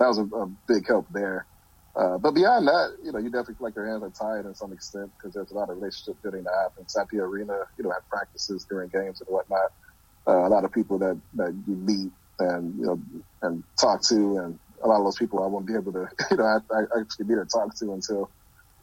that 0.00 0.08
was 0.08 0.18
a, 0.18 0.24
a 0.24 0.46
big 0.68 0.86
help 0.88 1.06
there. 1.10 1.48
Uh, 1.96 2.18
but 2.18 2.32
beyond 2.32 2.68
that, 2.68 2.90
you 3.04 3.12
know, 3.12 3.18
you 3.20 3.30
definitely 3.30 3.56
feel 3.56 3.66
like 3.68 3.76
your 3.76 3.88
hands 3.88 4.04
are 4.04 4.10
tied 4.10 4.46
in 4.46 4.54
some 4.54 4.72
extent 4.72 5.12
because 5.18 5.34
there's 5.34 5.52
a 5.52 5.54
lot 5.54 5.70
of 5.70 5.76
relationship 5.78 6.22
building 6.22 6.44
that 6.44 6.54
happens 6.64 6.94
at 7.00 7.08
the 7.10 7.18
arena. 7.20 7.58
You 7.78 7.84
know, 7.84 7.92
at 7.92 8.08
practices 8.10 8.66
during 8.70 8.90
games 8.90 9.20
and 9.20 9.28
whatnot. 9.32 9.70
Uh, 10.28 10.46
a 10.46 10.50
lot 10.50 10.64
of 10.64 10.72
people 10.72 10.98
that 11.00 11.20
that 11.34 11.52
you 11.66 11.76
meet 11.76 12.12
and 12.40 12.76
you 12.78 12.86
know 12.86 13.00
and 13.42 13.64
talk 13.80 14.02
to 14.08 14.38
and 14.38 14.60
a 14.82 14.88
lot 14.88 14.98
of 14.98 15.04
those 15.04 15.16
people 15.16 15.42
I 15.42 15.46
won't 15.46 15.66
be 15.66 15.74
able 15.74 15.92
to, 15.92 16.08
you 16.30 16.36
know, 16.36 16.44
I, 16.44 16.58
I 16.74 17.00
actually 17.00 17.26
be 17.26 17.34
to 17.34 17.44
talk 17.44 17.74
to 17.76 17.92
until 17.92 18.30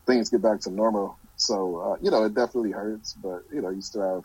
things 0.05 0.29
get 0.29 0.41
back 0.41 0.61
to 0.61 0.69
normal. 0.69 1.17
So, 1.37 1.77
uh, 1.79 1.97
you 2.01 2.11
know, 2.11 2.23
it 2.23 2.33
definitely 2.33 2.71
hurts, 2.71 3.13
but, 3.13 3.43
you 3.53 3.61
know, 3.61 3.69
you 3.69 3.81
still 3.81 4.15
have, 4.15 4.23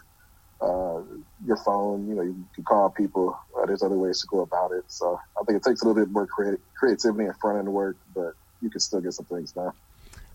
uh, 0.60 1.00
your 1.46 1.56
phone, 1.56 2.06
you 2.06 2.14
know, 2.14 2.22
you 2.22 2.44
can 2.54 2.64
call 2.64 2.90
people. 2.90 3.36
Uh, 3.58 3.64
there's 3.64 3.82
other 3.82 3.96
ways 3.96 4.20
to 4.20 4.26
go 4.26 4.40
about 4.40 4.72
it. 4.72 4.84
So 4.88 5.18
I 5.40 5.44
think 5.44 5.56
it 5.56 5.62
takes 5.62 5.82
a 5.82 5.86
little 5.86 6.02
bit 6.02 6.12
more 6.12 6.26
creativity 6.26 7.24
and 7.24 7.36
front 7.38 7.58
end 7.58 7.72
work, 7.72 7.96
but 8.14 8.34
you 8.60 8.68
can 8.68 8.80
still 8.80 9.00
get 9.00 9.14
some 9.14 9.24
things 9.24 9.52
done. 9.52 9.72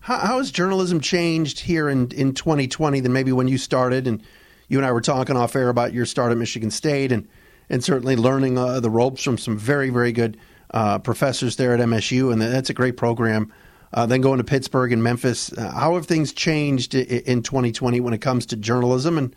How, 0.00 0.18
how 0.18 0.38
has 0.38 0.50
journalism 0.50 1.00
changed 1.00 1.60
here 1.60 1.88
in, 1.88 2.10
in 2.10 2.34
2020 2.34 3.00
than 3.00 3.12
maybe 3.12 3.32
when 3.32 3.46
you 3.48 3.56
started? 3.56 4.06
And 4.06 4.22
you 4.68 4.78
and 4.78 4.86
I 4.86 4.92
were 4.92 5.00
talking 5.00 5.36
off 5.36 5.54
air 5.54 5.68
about 5.68 5.92
your 5.92 6.06
start 6.06 6.32
at 6.32 6.38
Michigan 6.38 6.70
State 6.70 7.12
and, 7.12 7.28
and 7.70 7.82
certainly 7.82 8.16
learning 8.16 8.58
uh, 8.58 8.80
the 8.80 8.90
ropes 8.90 9.22
from 9.22 9.38
some 9.38 9.56
very, 9.56 9.90
very 9.90 10.12
good 10.12 10.36
uh, 10.70 10.98
professors 10.98 11.56
there 11.56 11.74
at 11.74 11.80
MSU, 11.80 12.32
and 12.32 12.40
that's 12.40 12.70
a 12.70 12.74
great 12.74 12.96
program. 12.96 13.52
Uh, 13.92 14.04
then 14.04 14.20
going 14.20 14.38
to 14.38 14.44
Pittsburgh 14.44 14.92
and 14.92 15.02
Memphis. 15.02 15.52
Uh, 15.52 15.70
how 15.70 15.94
have 15.94 16.06
things 16.06 16.32
changed 16.32 16.94
in 16.94 17.42
2020 17.42 18.00
when 18.00 18.12
it 18.12 18.20
comes 18.20 18.46
to 18.46 18.56
journalism, 18.56 19.16
and 19.16 19.34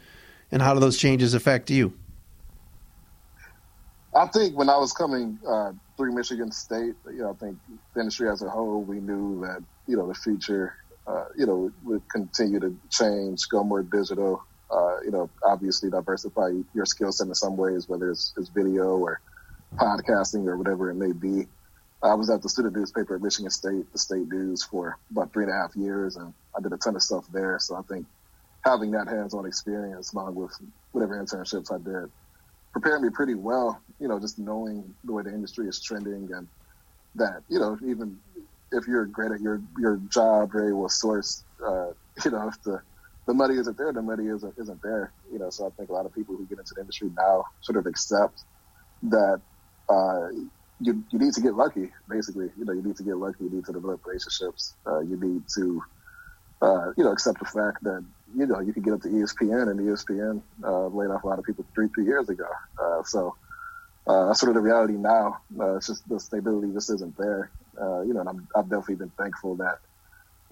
and 0.52 0.62
how 0.62 0.74
do 0.74 0.80
those 0.80 0.98
changes 0.98 1.34
affect 1.34 1.70
you? 1.70 1.94
I 4.16 4.26
think 4.28 4.58
when 4.58 4.70
I 4.70 4.78
was 4.78 4.92
coming 4.92 5.40
uh, 5.48 5.74
through 5.96 6.14
Michigan 6.14 6.52
State, 6.52 6.96
you 7.06 7.20
know, 7.20 7.30
I 7.30 7.34
think 7.34 7.58
the 7.94 8.00
industry 8.00 8.28
as 8.28 8.42
a 8.42 8.50
whole, 8.50 8.82
we 8.82 9.00
knew 9.00 9.42
that 9.42 9.64
you 9.88 9.96
know 9.98 10.08
the 10.08 10.16
future, 10.16 10.76
uh, 11.08 11.26
you 11.38 11.46
know, 11.46 11.72
would 11.84 12.02
continue 12.10 12.60
to 12.60 12.76
change, 12.90 13.48
go 13.50 13.64
more 13.64 13.84
digital. 13.84 14.44
Uh, 14.72 15.00
you 15.04 15.12
know, 15.12 15.30
obviously 15.44 15.90
diversify 15.90 16.52
your 16.76 16.86
skill 16.86 17.12
set 17.12 17.28
in 17.28 17.34
some 17.34 17.58
ways, 17.58 17.90
whether 17.90 18.12
it's, 18.12 18.34
it's 18.38 18.50
video 18.50 18.98
or 18.98 19.20
podcasting 19.76 20.46
or 20.48 20.58
whatever 20.58 20.90
it 20.90 20.96
may 20.96 21.12
be. 21.12 21.48
I 22.02 22.14
was 22.14 22.30
at 22.30 22.42
the 22.42 22.50
student 22.50 22.76
newspaper 22.76 23.16
at 23.16 23.22
Michigan 23.22 23.52
State, 23.52 23.92
the 23.92 24.00
State 24.00 24.28
News, 24.30 24.64
for 24.64 24.98
about 25.12 25.34
three 25.34 25.44
and 25.44 25.52
a 25.52 25.56
half 25.56 25.76
years, 25.76 26.16
and 26.16 26.34
I 26.58 26.62
did 26.62 26.72
a 26.72 26.78
ton 26.78 26.96
of 26.96 27.02
stuff 27.02 27.26
there. 27.32 27.60
So 27.60 27.76
I 27.76 27.82
think 27.82 28.06
having 28.64 28.92
that 28.92 29.08
hands-on 29.08 29.46
experience, 29.46 30.14
along 30.14 30.36
with 30.36 30.58
whatever 30.92 31.22
internships 31.22 31.74
I 31.74 31.78
did, 31.78 32.10
prepared 32.72 33.02
me 33.02 33.10
pretty 33.10 33.36
well. 33.36 33.82
You 34.00 34.08
know, 34.08 34.20
just 34.20 34.40
knowing 34.40 34.96
the 35.04 35.12
way 35.12 35.24
the 35.24 35.34
industry 35.34 35.68
is 35.68 35.82
trending 35.82 36.30
and 36.34 36.48
that 37.16 37.42
you 37.50 37.60
know 37.60 37.78
even 37.86 38.20
if 38.72 38.88
you're 38.88 39.06
great 39.06 39.32
at 39.32 39.42
your 39.42 39.62
your 39.78 39.98
job, 40.10 40.52
very 40.52 40.74
well 40.74 40.90
sourced, 40.90 41.44
uh, 41.66 41.92
you 42.24 42.32
know, 42.32 42.48
if 42.48 42.62
the 42.64 42.82
the 43.26 43.34
money 43.34 43.56
isn't 43.56 43.78
there, 43.78 43.92
the 43.92 44.02
money 44.02 44.28
isn't 44.28 44.54
isn't 44.58 44.82
there. 44.82 45.12
You 45.32 45.40
know, 45.40 45.50
so 45.50 45.68
I 45.68 45.70
think 45.72 45.90
a 45.90 45.94
lot 45.94 46.06
of 46.06 46.14
people 46.14 46.36
who 46.36 46.46
get 46.46 46.60
into 46.60 46.74
the 46.74 46.82
industry 46.82 47.12
now 47.16 47.46
sort 47.62 47.78
of 47.78 47.86
accept 47.86 48.44
that 49.04 49.42
uh, 49.90 50.30
you 50.80 51.04
you 51.12 51.20
need 51.20 51.34
to 51.34 51.42
get 51.42 51.56
lucky. 51.56 51.92
Basically, 52.10 52.50
you 52.58 52.66
know, 52.66 52.74
you 52.74 52.82
need 52.82 52.96
to 52.98 53.04
get 53.04 53.18
lucky. 53.18 53.44
You 53.44 53.50
need 53.50 53.66
to 53.66 53.74
develop 53.74 54.06
relationships. 54.06 54.76
Uh, 54.88 55.00
you 55.00 55.18
need 55.18 55.44
to 55.56 55.82
uh, 56.62 56.92
you 56.98 57.04
know 57.04 57.12
accept 57.12 57.40
the 57.40 57.46
fact 57.46 57.84
that 57.84 58.06
you 58.36 58.46
know 58.46 58.60
you 58.60 58.74
can 58.74 58.84
get 58.84 58.94
up 58.94 59.02
to 59.02 59.10
ESPN 59.10 59.70
and 59.70 59.80
ESPN 59.80 60.42
uh, 60.64 60.88
laid 60.88 61.10
off 61.10 61.24
a 61.24 61.28
lot 61.28 61.40
of 61.40 61.46
people 61.46 61.66
three 61.76 61.88
three 61.94 62.06
years 62.06 62.30
ago. 62.30 62.48
Uh, 62.82 63.04
so 63.04 63.36
uh, 64.08 64.28
that's 64.28 64.40
sort 64.40 64.50
of 64.50 64.56
the 64.56 64.62
reality 64.62 64.94
now. 64.94 65.38
It's 65.78 65.88
just 65.88 66.08
the 66.08 66.20
stability 66.20 66.72
just 66.74 66.90
isn't 66.92 67.18
there. 67.18 67.52
You 67.78 68.14
know, 68.14 68.22
and 68.22 68.30
I'm, 68.30 68.48
I've 68.56 68.70
definitely 68.70 68.96
been 68.96 69.12
thankful 69.18 69.56
that 69.58 69.80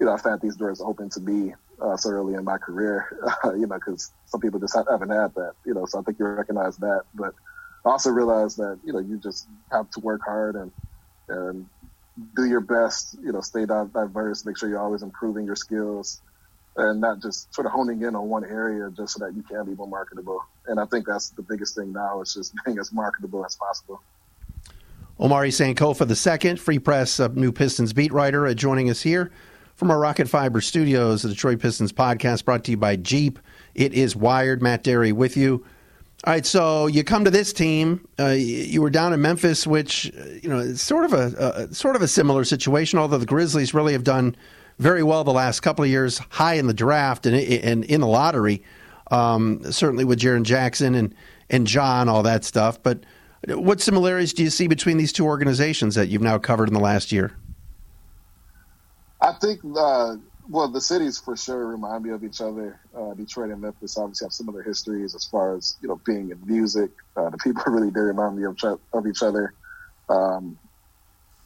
you 0.00 0.06
know 0.06 0.12
I've 0.12 0.24
had 0.24 0.40
these 0.42 0.56
doors 0.56 0.80
open 0.80 1.08
to 1.10 1.20
me 1.20 1.54
so 1.96 2.10
early 2.10 2.34
in 2.34 2.44
my 2.44 2.58
career. 2.58 3.06
you 3.44 3.66
know, 3.66 3.76
because 3.76 4.12
some 4.26 4.40
people 4.40 4.60
just 4.60 4.76
haven't 4.76 5.10
had 5.10 5.34
that. 5.34 5.52
You 5.64 5.74
know, 5.74 5.86
so 5.86 6.00
I 6.00 6.02
think 6.02 6.18
you 6.18 6.26
recognize 6.26 6.76
that, 6.78 7.02
but 7.14 7.28
I 7.28 7.57
also 7.84 8.10
realize 8.10 8.56
that 8.56 8.78
you 8.84 8.92
know 8.92 8.98
you 8.98 9.18
just 9.18 9.46
have 9.70 9.90
to 9.90 10.00
work 10.00 10.20
hard 10.24 10.56
and 10.56 10.72
and 11.28 11.66
do 12.36 12.44
your 12.44 12.60
best. 12.60 13.16
You 13.22 13.32
know, 13.32 13.40
stay 13.40 13.66
diverse. 13.66 14.44
Make 14.44 14.58
sure 14.58 14.68
you're 14.68 14.80
always 14.80 15.02
improving 15.02 15.46
your 15.46 15.56
skills 15.56 16.20
and 16.78 17.00
not 17.00 17.20
just 17.20 17.52
sort 17.54 17.66
of 17.66 17.72
honing 17.72 18.02
in 18.02 18.14
on 18.14 18.28
one 18.28 18.44
area 18.44 18.90
just 18.96 19.14
so 19.14 19.24
that 19.24 19.34
you 19.34 19.42
can 19.42 19.64
be 19.64 19.74
more 19.74 19.88
marketable. 19.88 20.40
And 20.66 20.78
I 20.78 20.86
think 20.86 21.06
that's 21.06 21.30
the 21.30 21.42
biggest 21.42 21.74
thing 21.74 21.92
now 21.92 22.20
is 22.22 22.34
just 22.34 22.54
being 22.64 22.78
as 22.78 22.92
marketable 22.92 23.44
as 23.44 23.56
possible. 23.56 24.00
Omari 25.20 25.50
Sankofa 25.50 26.06
the 26.06 26.14
second, 26.14 26.60
Free 26.60 26.78
Press 26.78 27.18
uh, 27.18 27.28
New 27.28 27.50
Pistons 27.50 27.92
beat 27.92 28.12
writer, 28.12 28.46
uh, 28.46 28.54
joining 28.54 28.88
us 28.88 29.02
here 29.02 29.32
from 29.74 29.90
our 29.90 29.98
Rocket 29.98 30.28
Fiber 30.28 30.60
Studios, 30.60 31.22
the 31.22 31.28
Detroit 31.28 31.60
Pistons 31.60 31.92
podcast, 31.92 32.44
brought 32.44 32.64
to 32.64 32.70
you 32.70 32.76
by 32.76 32.94
Jeep. 32.94 33.40
It 33.74 33.92
is 33.92 34.14
Wired. 34.14 34.62
Matt 34.62 34.84
Dery 34.84 35.12
with 35.12 35.36
you. 35.36 35.64
All 36.24 36.32
right, 36.32 36.44
so 36.44 36.88
you 36.88 37.04
come 37.04 37.24
to 37.24 37.30
this 37.30 37.52
team. 37.52 38.06
Uh, 38.18 38.30
you 38.30 38.82
were 38.82 38.90
down 38.90 39.12
in 39.12 39.22
Memphis, 39.22 39.68
which 39.68 40.12
uh, 40.18 40.24
you 40.42 40.48
know 40.48 40.58
is 40.58 40.82
sort 40.82 41.04
of 41.04 41.12
a, 41.12 41.68
a 41.68 41.74
sort 41.74 41.94
of 41.94 42.02
a 42.02 42.08
similar 42.08 42.44
situation. 42.44 42.98
Although 42.98 43.18
the 43.18 43.26
Grizzlies 43.26 43.72
really 43.72 43.92
have 43.92 44.02
done 44.02 44.34
very 44.78 45.04
well 45.04 45.22
the 45.22 45.32
last 45.32 45.60
couple 45.60 45.84
of 45.84 45.90
years, 45.90 46.18
high 46.30 46.54
in 46.54 46.66
the 46.66 46.74
draft 46.74 47.26
and, 47.26 47.36
and 47.36 47.84
in 47.84 48.00
the 48.00 48.06
lottery, 48.06 48.62
um, 49.10 49.62
certainly 49.70 50.04
with 50.04 50.18
Jaren 50.18 50.42
Jackson 50.42 50.94
and, 50.94 51.14
and 51.50 51.72
Ja, 51.72 52.04
all 52.08 52.22
that 52.22 52.44
stuff. 52.44 52.82
But 52.82 53.04
what 53.48 53.80
similarities 53.80 54.32
do 54.32 54.42
you 54.42 54.50
see 54.50 54.66
between 54.66 54.96
these 54.96 55.12
two 55.12 55.24
organizations 55.24 55.94
that 55.94 56.08
you've 56.08 56.22
now 56.22 56.38
covered 56.38 56.68
in 56.68 56.74
the 56.74 56.80
last 56.80 57.12
year? 57.12 57.32
I 59.20 59.32
think, 59.40 59.60
uh, 59.76 60.16
well, 60.48 60.68
the 60.68 60.80
cities 60.80 61.18
for 61.18 61.36
sure 61.36 61.66
remind 61.66 62.04
me 62.04 62.10
of 62.10 62.24
each 62.24 62.40
other. 62.40 62.80
Uh, 62.96 63.12
Detroit 63.14 63.50
and 63.50 63.60
Memphis 63.60 63.98
obviously 63.98 64.24
have 64.24 64.32
similar 64.32 64.62
histories 64.62 65.14
as 65.14 65.24
far 65.26 65.54
as, 65.56 65.76
you 65.82 65.88
know, 65.88 66.00
being 66.06 66.30
in 66.30 66.40
music. 66.46 66.90
Uh, 67.16 67.28
the 67.28 67.38
people 67.38 67.62
really 67.66 67.90
do 67.90 68.00
remind 68.00 68.36
me 68.36 68.44
of, 68.44 68.56
of 68.92 69.06
each 69.06 69.22
other. 69.22 69.52
Um, 70.08 70.58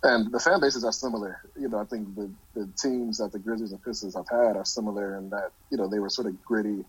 and 0.04 0.30
the 0.32 0.38
fan 0.38 0.60
bases 0.60 0.84
are 0.84 0.92
similar. 0.92 1.40
You 1.58 1.68
know, 1.68 1.78
I 1.78 1.84
think 1.84 2.14
the, 2.14 2.30
the 2.54 2.68
teams 2.80 3.18
that 3.18 3.32
the 3.32 3.38
Grizzlies 3.38 3.72
and 3.72 3.82
Pistons 3.82 4.14
have 4.14 4.28
had 4.30 4.56
are 4.56 4.64
similar 4.64 5.16
in 5.16 5.30
that, 5.30 5.50
you 5.70 5.78
know, 5.78 5.88
they 5.88 5.98
were 5.98 6.10
sort 6.10 6.28
of 6.28 6.42
gritty, 6.44 6.84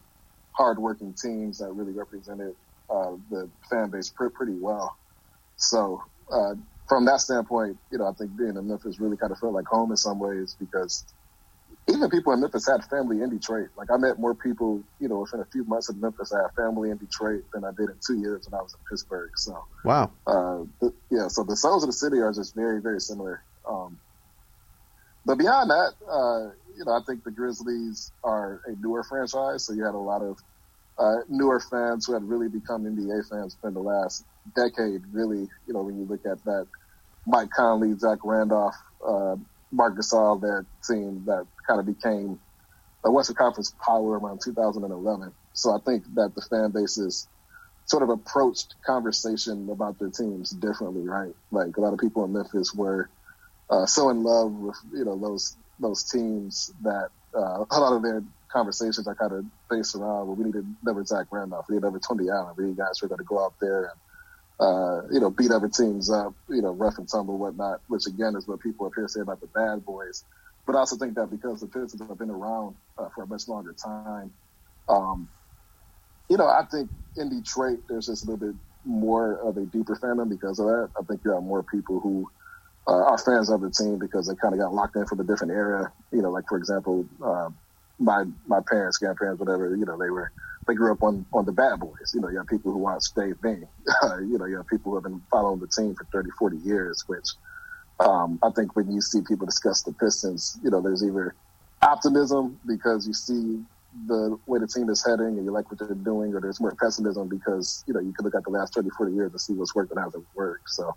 hardworking 0.52 1.14
teams 1.14 1.60
that 1.60 1.72
really 1.72 1.94
represented 1.94 2.56
uh, 2.90 3.12
the 3.32 3.50
fan 3.70 3.90
base 3.90 4.12
pretty 4.16 4.54
well. 4.54 4.96
So, 5.58 6.04
uh, 6.32 6.56
from 6.88 7.06
that 7.06 7.22
standpoint, 7.22 7.78
you 7.92 7.98
know, 7.98 8.08
I 8.08 8.12
think 8.14 8.36
being 8.38 8.56
in 8.56 8.68
Memphis 8.68 9.00
really 9.00 9.18
kind 9.18 9.32
of 9.32 9.40
felt 9.40 9.54
like 9.54 9.66
home 9.66 9.92
in 9.92 9.98
some 9.98 10.20
ways 10.20 10.56
because 10.60 11.06
even 11.90 12.10
people 12.10 12.32
in 12.34 12.40
Memphis 12.40 12.68
had 12.68 12.84
family 12.86 13.22
in 13.22 13.30
Detroit. 13.30 13.70
Like 13.76 13.90
I 13.92 13.98
met 13.98 14.20
more 14.20 14.36
people, 14.36 14.84
you 15.00 15.10
know, 15.10 15.20
within 15.20 15.42
a 15.42 15.46
few 15.52 15.66
months 15.66 15.90
in 15.90 16.00
Memphis, 16.00 16.32
I 16.34 16.44
had 16.44 16.52
family 16.56 16.92
in 16.92 16.98
Detroit 16.98 17.44
than 17.54 17.66
I 17.66 17.72
did 17.72 17.90
in 17.90 18.00
two 18.06 18.20
years 18.20 18.48
when 18.48 18.58
I 18.58 18.62
was 18.64 18.74
in 18.74 18.80
Pittsburgh. 18.90 19.32
So 19.36 19.66
wow, 19.84 20.12
uh, 20.26 20.90
yeah. 21.12 21.28
So 21.28 21.44
the 21.44 21.58
souls 21.58 21.84
of 21.84 21.90
the 21.90 21.94
city 21.94 22.20
are 22.20 22.32
just 22.32 22.56
very, 22.56 22.82
very 22.82 23.00
similar. 23.00 23.44
Um, 23.70 24.00
but 25.26 25.38
beyond 25.38 25.70
that, 25.70 25.94
uh, 26.10 26.54
you 26.78 26.86
know, 26.86 26.94
I 26.94 27.02
think 27.06 27.24
the 27.24 27.32
Grizzlies 27.32 28.12
are 28.24 28.62
a 28.66 28.76
newer 28.80 29.04
franchise. 29.04 29.66
So 29.66 29.74
you 29.74 29.86
had 29.86 29.96
a 29.96 29.98
lot 29.98 30.22
of 30.22 30.38
uh, 30.98 31.24
newer 31.30 31.60
fans 31.60 32.06
who 32.06 32.14
had 32.14 32.24
really 32.24 32.50
become 32.50 32.84
NBA 32.84 33.30
fans 33.30 33.58
in 33.64 33.74
the 33.74 33.82
last 33.82 34.26
decade. 34.56 35.02
Really, 35.12 35.48
you 35.68 35.74
know, 35.74 35.82
when 35.82 35.98
you 35.98 36.06
look 36.06 36.26
at 36.26 36.44
that 36.46 36.68
Mike 37.28 37.50
Conley, 37.56 37.94
Zach 37.98 38.20
Randolph, 38.24 38.76
Marc 39.74 39.98
Gasol, 39.98 40.42
that 40.44 40.68
team 40.90 41.26
that 41.28 41.48
kind 41.68 41.82
of 41.82 41.88
became 41.88 42.40
a 43.06 43.12
Western 43.12 43.38
Conference 43.38 43.74
power 43.86 44.20
around 44.20 44.42
2011. 44.44 45.34
So 45.54 45.72
I 45.76 45.80
think 45.86 46.06
that 46.16 46.34
the 46.36 46.44
fan 46.50 46.72
bases 46.72 47.30
sort 47.86 48.04
of 48.04 48.10
approached 48.10 48.76
conversation 48.86 49.70
about 49.72 50.00
their 50.00 50.12
teams 50.12 50.52
differently, 50.52 51.08
right? 51.08 51.34
Like 51.52 51.78
a 51.78 51.82
lot 51.82 51.94
of 51.94 52.00
people 52.00 52.26
in 52.26 52.34
Memphis 52.34 52.74
were 52.76 53.10
uh, 53.72 53.88
so 53.88 54.12
in 54.12 54.24
love 54.24 54.54
with 54.54 54.78
you 54.94 55.06
know 55.06 55.20
those 55.20 55.58
those 55.80 56.06
teams 56.06 56.72
that 56.84 57.10
uh, 57.38 57.66
a 57.72 57.80
lot 57.82 57.94
of 57.96 58.04
their 58.04 58.24
conversations 58.54 59.10
are 59.10 59.16
kind 59.16 59.34
of 59.34 59.46
based 59.70 59.96
around 59.96 60.28
well 60.28 60.38
we 60.38 60.46
needed 60.46 60.66
never 60.84 61.06
Zach 61.06 61.28
Randolph, 61.34 61.68
we 61.70 61.76
needed 61.76 61.86
never 61.88 62.00
Tony 62.00 62.32
Allen, 62.32 62.56
we 62.58 62.68
need 62.68 62.78
guys 62.78 63.00
who 63.02 63.08
are 63.08 63.10
going 63.10 63.20
to 63.20 63.26
go 63.26 63.46
out 63.46 63.56
there 63.62 63.86
and 63.86 63.94
uh, 64.60 65.02
you 65.12 65.20
know, 65.20 65.32
beat 65.32 65.52
other 65.52 65.70
teams 65.70 66.12
up, 66.12 66.34
you 66.50 66.62
know, 66.62 66.72
rough 66.72 66.98
and 67.00 67.10
tumble, 67.10 67.40
whatnot, 67.40 67.82
which 67.88 68.08
again 68.08 68.36
is 68.38 68.48
what 68.48 68.62
people 68.62 68.88
up 68.88 68.94
here 68.96 69.08
say 69.08 69.22
about 69.22 69.42
the 69.42 69.48
bad 69.48 69.86
boys. 69.86 70.26
But 70.68 70.76
I 70.76 70.80
also 70.80 70.98
think 70.98 71.16
that 71.16 71.32
because 71.32 71.62
the 71.62 71.68
Pistons 71.68 72.02
have 72.08 72.20
been 72.20 72.32
around 72.32 72.76
uh, 72.98 73.10
for 73.16 73.24
a 73.24 73.28
much 73.28 73.48
longer 73.48 73.76
time, 73.84 74.34
um, 74.90 75.30
you 76.30 76.38
know, 76.38 76.48
I 76.48 76.64
think 76.72 76.90
in 77.18 77.30
Detroit 77.30 77.80
there's 77.90 78.08
just 78.08 78.24
a 78.26 78.32
little 78.32 78.48
bit 78.48 78.56
more 78.86 79.38
of 79.48 79.58
a 79.58 79.66
deeper 79.66 79.98
fandom 80.02 80.30
because 80.30 80.60
of 80.60 80.68
that. 80.68 80.92
I 81.00 81.04
think 81.06 81.22
you 81.26 81.32
have 81.34 81.44
more 81.44 81.64
people 81.64 82.00
who 82.02 82.30
uh, 82.88 83.04
are 83.06 83.18
fans 83.18 83.50
of 83.50 83.62
the 83.62 83.72
team 83.72 84.00
because 84.00 84.28
they 84.28 84.36
kind 84.42 84.54
of 84.54 84.60
got 84.60 84.74
locked 84.74 84.96
in 84.96 85.06
from 85.06 85.20
a 85.20 85.24
different 85.24 85.54
era. 85.54 85.94
You 86.12 86.22
know, 86.22 86.32
like 86.32 86.46
for 86.50 86.58
example, 86.58 87.08
uh, 87.24 87.50
my 88.00 88.26
my 88.48 88.60
parents, 88.70 88.98
grandparents, 88.98 89.40
whatever. 89.40 89.76
You 89.76 89.86
know, 89.86 89.98
they 89.98 90.10
were 90.10 90.32
they 90.68 90.74
grew 90.76 90.92
up 90.92 91.04
on 91.04 91.26
on 91.34 91.46
the 91.46 91.52
bad 91.52 91.80
boys. 91.80 92.12
You 92.14 92.22
know, 92.22 92.30
you 92.30 92.38
have 92.38 92.48
people 92.48 92.72
who 92.72 92.80
watch 92.80 93.06
Dave 93.16 93.42
Bing. 93.42 93.68
you 94.22 94.38
know, 94.38 94.46
you 94.46 94.58
have 94.58 94.68
people 94.68 94.92
who 94.92 94.96
have 94.96 95.04
been 95.04 95.22
following 95.32 95.60
the 95.60 95.68
team 95.68 95.96
for 95.96 96.06
30, 96.06 96.30
40 96.38 96.58
years, 96.58 97.04
which 97.08 97.28
um, 98.00 98.40
I 98.44 98.50
think 98.52 98.76
when 98.76 98.92
you 98.92 99.02
see 99.02 99.22
people 99.22 99.46
discuss 99.46 99.84
the 99.84 99.94
Pistons, 99.94 100.60
you 100.64 100.70
know, 100.70 100.82
there's 100.82 101.04
either 101.04 101.36
optimism 101.82 102.60
because 102.66 103.08
you 103.08 103.14
see 103.14 103.64
the 104.08 104.38
way 104.48 104.60
the 104.60 104.68
team 104.68 104.90
is 104.90 105.06
heading 105.06 105.38
and 105.38 105.46
you 105.46 105.52
like 105.52 105.70
what 105.70 105.80
they're 105.80 105.96
doing, 105.96 106.34
or 106.34 106.42
there's 106.42 106.60
more 106.60 106.76
pessimism 106.82 107.28
because, 107.28 107.84
you 107.88 107.94
know, 107.94 108.00
you 108.00 108.12
can 108.14 108.26
look 108.26 108.36
at 108.36 108.44
the 108.44 108.50
last 108.50 108.74
30, 108.74 108.90
40 108.98 109.14
years 109.14 109.32
and 109.32 109.40
see 109.42 109.54
what's 109.54 109.76
worked 109.76 109.92
and 109.92 110.00
hasn't 110.04 110.26
worked. 110.34 110.70
So 110.70 110.96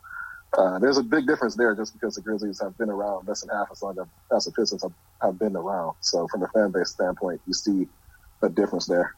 uh, 0.56 0.78
there's 0.78 0.96
a 0.96 1.02
big 1.02 1.26
difference 1.26 1.54
there 1.56 1.74
just 1.74 1.92
because 1.92 2.14
the 2.14 2.22
Grizzlies 2.22 2.60
have 2.60 2.76
been 2.78 2.88
around 2.88 3.28
less 3.28 3.42
than 3.42 3.54
half 3.54 3.68
as 3.70 3.82
long 3.82 3.96
as 4.34 4.44
the 4.44 4.52
Pistons 4.52 4.82
have, 4.82 4.92
have 5.20 5.38
been 5.38 5.56
around. 5.56 5.96
So 6.00 6.26
from 6.28 6.42
a 6.42 6.48
fan 6.48 6.70
base 6.70 6.90
standpoint, 6.90 7.40
you 7.46 7.52
see 7.52 7.86
a 8.42 8.48
difference 8.48 8.86
there. 8.86 9.14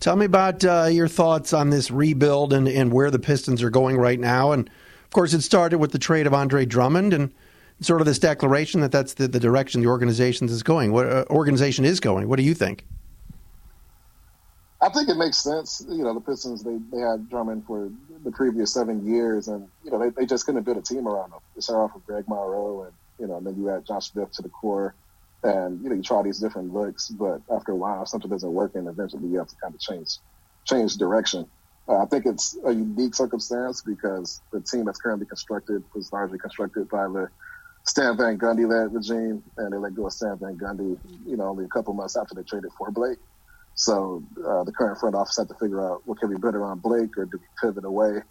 Tell 0.00 0.16
me 0.16 0.24
about 0.24 0.64
uh, 0.64 0.88
your 0.90 1.08
thoughts 1.08 1.52
on 1.52 1.68
this 1.68 1.90
rebuild 1.90 2.54
and, 2.54 2.66
and 2.66 2.90
where 2.90 3.10
the 3.10 3.18
Pistons 3.18 3.62
are 3.62 3.68
going 3.68 3.98
right 3.98 4.18
now. 4.18 4.52
And 4.52 4.66
of 4.68 5.10
course, 5.10 5.34
it 5.34 5.42
started 5.42 5.78
with 5.78 5.92
the 5.92 5.98
trade 5.98 6.26
of 6.26 6.32
Andre 6.32 6.64
Drummond 6.64 7.12
and 7.12 7.34
sort 7.82 8.00
of 8.00 8.06
this 8.06 8.18
declaration 8.18 8.80
that 8.80 8.92
that's 8.92 9.14
the, 9.14 9.28
the 9.28 9.38
direction 9.38 9.82
the 9.82 9.88
organization 9.88 10.48
is 10.48 10.62
going. 10.62 10.92
What 10.92 11.06
uh, 11.06 11.24
organization 11.28 11.84
is 11.84 12.00
going? 12.00 12.28
What 12.30 12.36
do 12.36 12.42
you 12.42 12.54
think? 12.54 12.86
I 14.80 14.88
think 14.88 15.10
it 15.10 15.16
makes 15.16 15.36
sense. 15.36 15.84
You 15.86 16.04
know, 16.04 16.14
the 16.14 16.20
Pistons 16.20 16.62
they, 16.62 16.78
they 16.90 17.02
had 17.02 17.28
Drummond 17.28 17.66
for 17.66 17.90
the 18.24 18.30
previous 18.30 18.72
seven 18.72 19.06
years, 19.06 19.48
and 19.48 19.68
you 19.84 19.90
know 19.90 19.98
they, 19.98 20.08
they 20.08 20.24
just 20.24 20.46
couldn't 20.46 20.62
build 20.62 20.78
a 20.78 20.82
team 20.82 21.06
around 21.06 21.32
him. 21.32 21.40
They 21.54 21.60
started 21.60 21.82
off 21.82 21.94
with 21.94 22.06
Greg 22.06 22.24
Monroe, 22.26 22.84
and 22.84 22.92
you 23.18 23.26
know, 23.26 23.36
and 23.36 23.46
then 23.46 23.56
you 23.56 23.68
add 23.68 23.84
Josh 23.84 24.12
Smith 24.12 24.32
to 24.32 24.42
the 24.42 24.48
core 24.48 24.94
and 25.42 25.82
you 25.82 25.88
know 25.88 25.96
you 25.96 26.02
try 26.02 26.22
these 26.22 26.40
different 26.40 26.72
looks, 26.72 27.08
but 27.08 27.40
after 27.54 27.72
a 27.72 27.76
while 27.76 28.06
something 28.06 28.30
doesn't 28.30 28.52
work, 28.52 28.72
and 28.74 28.88
eventually 28.88 29.28
you 29.28 29.38
have 29.38 29.48
to 29.48 29.56
kind 29.62 29.74
of 29.74 29.80
change 29.80 30.18
change 30.66 30.96
direction. 30.96 31.46
Uh, 31.88 32.02
I 32.02 32.06
think 32.06 32.26
it's 32.26 32.56
a 32.64 32.72
unique 32.72 33.14
circumstance 33.14 33.82
because 33.82 34.42
the 34.52 34.60
team 34.60 34.84
that's 34.84 35.00
currently 35.00 35.26
constructed 35.26 35.82
was 35.94 36.12
largely 36.12 36.38
constructed 36.38 36.88
by 36.88 37.04
the 37.04 37.28
Stan 37.86 38.16
Van 38.16 38.38
Gundy 38.38 38.68
led 38.68 38.94
regime, 38.94 39.42
and 39.56 39.72
they 39.72 39.78
let 39.78 39.94
go 39.94 40.06
of 40.06 40.12
Stan 40.12 40.38
Van 40.38 40.56
Gundy, 40.58 40.98
you 41.26 41.36
know, 41.36 41.48
only 41.48 41.64
a 41.64 41.68
couple 41.68 41.94
months 41.94 42.16
after 42.16 42.34
they 42.34 42.42
traded 42.42 42.70
for 42.78 42.90
Blake. 42.90 43.18
So 43.74 44.22
uh, 44.46 44.64
the 44.64 44.72
current 44.72 45.00
front 45.00 45.14
office 45.14 45.38
had 45.38 45.48
to 45.48 45.54
figure 45.54 45.84
out 45.84 46.02
what 46.04 46.18
can 46.18 46.28
we 46.28 46.36
build 46.36 46.54
around 46.54 46.82
Blake, 46.82 47.16
or 47.16 47.24
do 47.24 47.38
we 47.38 47.46
pivot 47.60 47.84
away? 47.84 48.22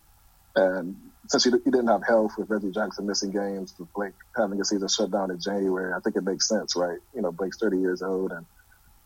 And 0.55 0.95
since 1.29 1.45
he, 1.45 1.51
he 1.51 1.71
didn't 1.71 1.88
have 1.89 2.03
health 2.07 2.33
with 2.38 2.50
Reggie 2.51 2.71
Jackson 2.71 3.07
missing 3.07 3.31
games, 3.31 3.75
with 3.79 3.89
Blake 3.95 4.13
having 4.38 4.62
a 4.62 4.65
season 4.65 4.89
shut 4.89 5.12
down 5.12 5.31
in 5.31 5.39
January, 5.41 5.93
I 5.93 6.00
think 6.03 6.17
it 6.17 6.25
makes 6.25 6.48
sense, 6.50 6.75
right? 6.77 7.00
You 7.15 7.24
know, 7.24 7.33
Blake's 7.33 7.57
30 7.62 7.79
years 7.79 8.03
old, 8.03 8.33
and 8.33 8.48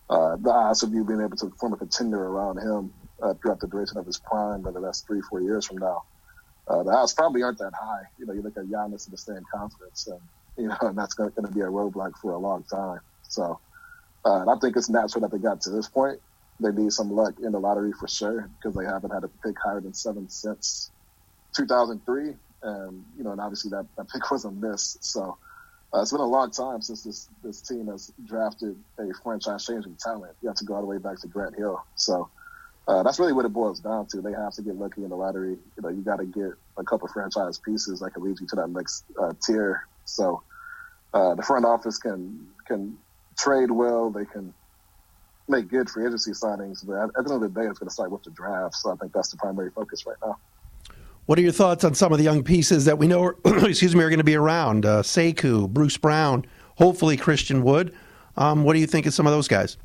uh, 0.09 0.37
the 0.41 0.51
odds 0.51 0.83
of 0.83 0.93
you 0.93 1.05
being 1.05 1.21
able 1.21 1.37
to 1.37 1.51
form 1.59 1.73
a 1.73 1.77
contender 1.77 2.19
around 2.23 2.59
him 2.59 2.93
uh, 3.23 3.35
throughout 3.41 3.59
the 3.61 3.67
duration 3.67 3.97
of 3.97 4.05
his 4.07 4.19
prime, 4.19 4.63
whether 4.63 4.81
that's 4.81 5.03
three, 5.07 5.21
four 5.29 5.41
years 5.41 5.67
from 5.67 5.77
now, 5.79 6.03
uh, 6.69 6.83
the 6.83 6.91
odds 6.91 7.13
probably 7.13 7.43
aren't 7.43 7.59
that 7.59 7.73
high. 7.79 8.03
You 8.17 8.27
know, 8.27 8.33
you 8.33 8.43
look 8.43 8.57
at 8.57 8.65
Giannis 8.65 9.07
and 9.07 9.13
the 9.13 9.17
same 9.19 9.43
confidence, 9.53 10.07
and 10.07 10.21
you 10.57 10.69
know, 10.69 10.77
and 10.81 10.97
that's 10.97 11.15
going 11.15 11.31
to 11.35 11.53
be 11.53 11.61
a 11.61 11.65
roadblock 11.65 12.13
for 12.21 12.33
a 12.33 12.39
long 12.39 12.65
time. 12.65 12.99
So, 13.23 13.59
uh, 14.25 14.41
and 14.41 14.51
I 14.51 14.55
think 14.61 14.77
it's 14.77 14.89
natural 14.91 15.21
that 15.23 15.31
they 15.31 15.39
got 15.39 15.61
to 15.63 15.71
this 15.71 15.89
point. 15.89 16.19
They 16.61 16.71
need 16.71 16.93
some 16.93 17.11
luck 17.11 17.35
in 17.43 17.53
the 17.53 17.59
lottery 17.59 17.93
for 17.99 18.07
sure 18.07 18.49
because 18.61 18.75
they 18.77 18.85
haven't 18.85 19.11
had 19.11 19.25
a 19.25 19.29
pick 19.45 19.57
higher 19.63 19.81
than 19.81 19.93
seven 19.95 20.29
since 20.29 20.92
2003, 21.55 22.33
and 22.63 23.05
you 23.17 23.23
know, 23.23 23.31
and 23.31 23.41
obviously 23.41 23.69
that, 23.71 23.85
that 23.97 24.09
pick 24.09 24.29
was 24.31 24.45
a 24.45 24.51
miss. 24.51 24.97
So. 25.01 25.37
Uh, 25.95 26.01
it's 26.01 26.11
been 26.11 26.21
a 26.21 26.25
long 26.25 26.49
time 26.49 26.81
since 26.81 27.03
this 27.03 27.29
this 27.43 27.61
team 27.61 27.85
has 27.85 28.11
drafted 28.25 28.75
a 28.97 29.13
franchise-changing 29.21 29.95
talent. 29.99 30.35
You 30.41 30.47
have 30.47 30.57
to 30.57 30.65
go 30.65 30.73
all 30.73 30.81
the 30.81 30.87
way 30.87 30.97
back 30.97 31.19
to 31.19 31.27
Grant 31.27 31.55
Hill. 31.55 31.85
So 31.95 32.31
uh, 32.87 33.03
that's 33.03 33.19
really 33.19 33.33
what 33.33 33.45
it 33.45 33.53
boils 33.53 33.79
down 33.79 34.07
to. 34.07 34.21
They 34.21 34.33
have 34.33 34.53
to 34.53 34.61
get 34.61 34.75
lucky 34.75 35.03
in 35.03 35.09
the 35.09 35.15
lottery. 35.15 35.51
You 35.51 35.81
know, 35.81 35.89
you 35.89 36.01
got 36.01 36.17
to 36.17 36.25
get 36.25 36.51
a 36.77 36.83
couple 36.83 37.07
franchise 37.07 37.57
pieces 37.57 37.99
that 38.01 38.11
can 38.11 38.23
lead 38.23 38.39
you 38.39 38.47
to 38.47 38.55
that 38.57 38.69
next 38.69 39.05
uh, 39.21 39.33
tier. 39.45 39.87
So 40.05 40.41
uh, 41.13 41.35
the 41.35 41.43
front 41.43 41.65
office 41.65 41.97
can 41.97 42.47
can 42.67 42.97
trade 43.37 43.71
well. 43.71 44.09
They 44.09 44.25
can 44.25 44.53
make 45.47 45.69
good 45.69 45.89
free 45.89 46.05
agency 46.05 46.31
signings. 46.31 46.85
But 46.85 47.03
at 47.03 47.13
the 47.13 47.33
end 47.33 47.43
of 47.43 47.53
the 47.53 47.61
day, 47.61 47.67
it's 47.67 47.79
going 47.79 47.87
to 47.87 47.93
start 47.93 48.11
with 48.11 48.23
the 48.23 48.31
draft. 48.31 48.75
So 48.75 48.91
I 48.91 48.95
think 48.95 49.13
that's 49.13 49.29
the 49.29 49.37
primary 49.37 49.71
focus 49.71 50.05
right 50.05 50.17
now. 50.25 50.37
What 51.25 51.39
are 51.39 51.41
your 51.41 51.53
thoughts 51.53 51.85
on 51.85 51.95
some 51.95 52.11
of 52.11 52.17
the 52.17 52.23
young 52.25 52.43
pieces 52.43 52.83
that 52.83 52.97
we 52.97 53.07
know, 53.07 53.23
are, 53.23 53.37
excuse 53.45 53.95
me, 53.95 54.03
are 54.03 54.09
going 54.09 54.17
to 54.17 54.25
be 54.25 54.35
around? 54.35 54.85
Uh, 54.85 55.01
Sekou, 55.03 55.69
Bruce 55.69 55.95
Brown, 55.95 56.45
hopefully 56.75 57.15
Christian 57.15 57.63
Wood. 57.63 57.95
Um, 58.35 58.65
what 58.65 58.73
do 58.73 58.79
you 58.79 58.87
think 58.87 59.05
of 59.05 59.13
some 59.13 59.25
of 59.25 59.31
those 59.31 59.47
guys? 59.47 59.77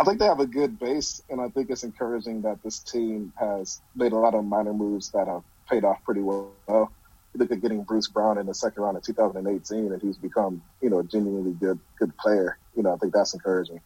I 0.00 0.04
think 0.04 0.18
they 0.18 0.24
have 0.24 0.40
a 0.40 0.46
good 0.46 0.80
base, 0.80 1.22
and 1.30 1.40
I 1.40 1.48
think 1.48 1.70
it's 1.70 1.84
encouraging 1.84 2.42
that 2.42 2.60
this 2.64 2.80
team 2.80 3.32
has 3.36 3.80
made 3.94 4.10
a 4.10 4.16
lot 4.16 4.34
of 4.34 4.44
minor 4.44 4.72
moves 4.72 5.10
that 5.10 5.28
have 5.28 5.44
paid 5.70 5.84
off 5.84 6.02
pretty 6.04 6.22
well. 6.22 6.50
You 6.66 7.38
look 7.38 7.52
at 7.52 7.60
getting 7.60 7.84
Bruce 7.84 8.08
Brown 8.08 8.38
in 8.38 8.46
the 8.46 8.54
second 8.54 8.82
round 8.82 8.96
of 8.96 9.04
2018, 9.04 9.92
and 9.92 10.02
he's 10.02 10.16
become, 10.16 10.60
you 10.80 10.90
know, 10.90 10.98
a 10.98 11.04
genuinely 11.04 11.52
good 11.52 11.78
good 12.00 12.16
player. 12.16 12.58
You 12.74 12.82
know, 12.82 12.94
I 12.94 12.96
think 12.96 13.12
that's 13.14 13.32
encouraging. 13.32 13.80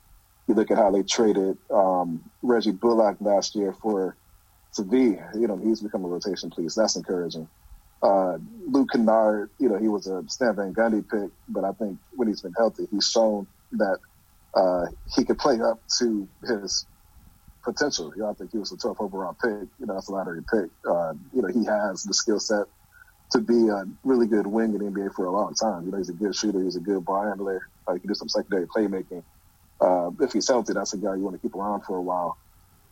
You 0.48 0.54
look 0.54 0.70
at 0.70 0.78
how 0.78 0.90
they 0.90 1.02
traded 1.02 1.58
um, 1.70 2.24
Reggie 2.40 2.70
Bullock 2.70 3.18
last 3.20 3.54
year 3.54 3.74
for 3.74 4.16
to 4.76 4.84
be, 4.84 5.18
you 5.38 5.46
know, 5.46 5.56
he's 5.56 5.82
become 5.82 6.04
a 6.04 6.08
rotation 6.08 6.50
piece. 6.50 6.74
That's 6.74 6.96
encouraging. 6.96 7.48
Uh, 8.02 8.38
Luke 8.66 8.90
Kennard, 8.92 9.50
you 9.58 9.68
know, 9.68 9.78
he 9.78 9.88
was 9.88 10.06
a 10.06 10.22
Stan 10.28 10.54
Van 10.56 10.74
Gundy 10.74 11.08
pick, 11.08 11.30
but 11.48 11.64
I 11.64 11.72
think 11.72 11.98
when 12.12 12.28
he's 12.28 12.42
been 12.42 12.52
healthy, 12.56 12.86
he's 12.90 13.10
shown 13.10 13.46
that 13.72 13.98
uh, 14.54 14.86
he 15.14 15.24
could 15.24 15.38
play 15.38 15.60
up 15.60 15.80
to 15.98 16.28
his 16.46 16.86
potential. 17.64 18.12
You 18.14 18.22
know, 18.22 18.30
I 18.30 18.34
think 18.34 18.52
he 18.52 18.58
was 18.58 18.72
a 18.72 18.76
12th 18.76 19.00
overall 19.00 19.36
pick. 19.42 19.68
You 19.78 19.86
know, 19.86 19.94
that's 19.94 20.08
a 20.08 20.12
lottery 20.12 20.42
pick. 20.42 20.70
Uh, 20.88 21.14
you 21.34 21.42
know, 21.42 21.48
he 21.48 21.64
has 21.64 22.02
the 22.02 22.14
skill 22.14 22.38
set 22.38 22.66
to 23.32 23.40
be 23.40 23.68
a 23.68 23.84
really 24.04 24.26
good 24.26 24.46
wing 24.46 24.74
in 24.74 24.78
the 24.78 24.84
NBA 24.84 25.14
for 25.14 25.26
a 25.26 25.32
long 25.32 25.54
time. 25.54 25.84
You 25.86 25.90
know, 25.90 25.98
he's 25.98 26.10
a 26.10 26.14
good 26.14 26.34
shooter. 26.34 26.62
He's 26.62 26.76
a 26.76 26.80
good 26.80 27.04
ball 27.04 27.24
handler. 27.24 27.68
Uh, 27.86 27.94
he 27.94 28.00
can 28.00 28.08
do 28.08 28.14
some 28.14 28.28
secondary 28.28 28.66
playmaking. 28.66 29.24
Uh, 29.80 30.10
if 30.20 30.32
he's 30.32 30.48
healthy, 30.48 30.74
that's 30.74 30.94
a 30.94 30.98
guy 30.98 31.16
you 31.16 31.22
want 31.22 31.34
to 31.34 31.42
keep 31.42 31.54
around 31.54 31.82
for 31.82 31.96
a 31.96 32.02
while 32.02 32.38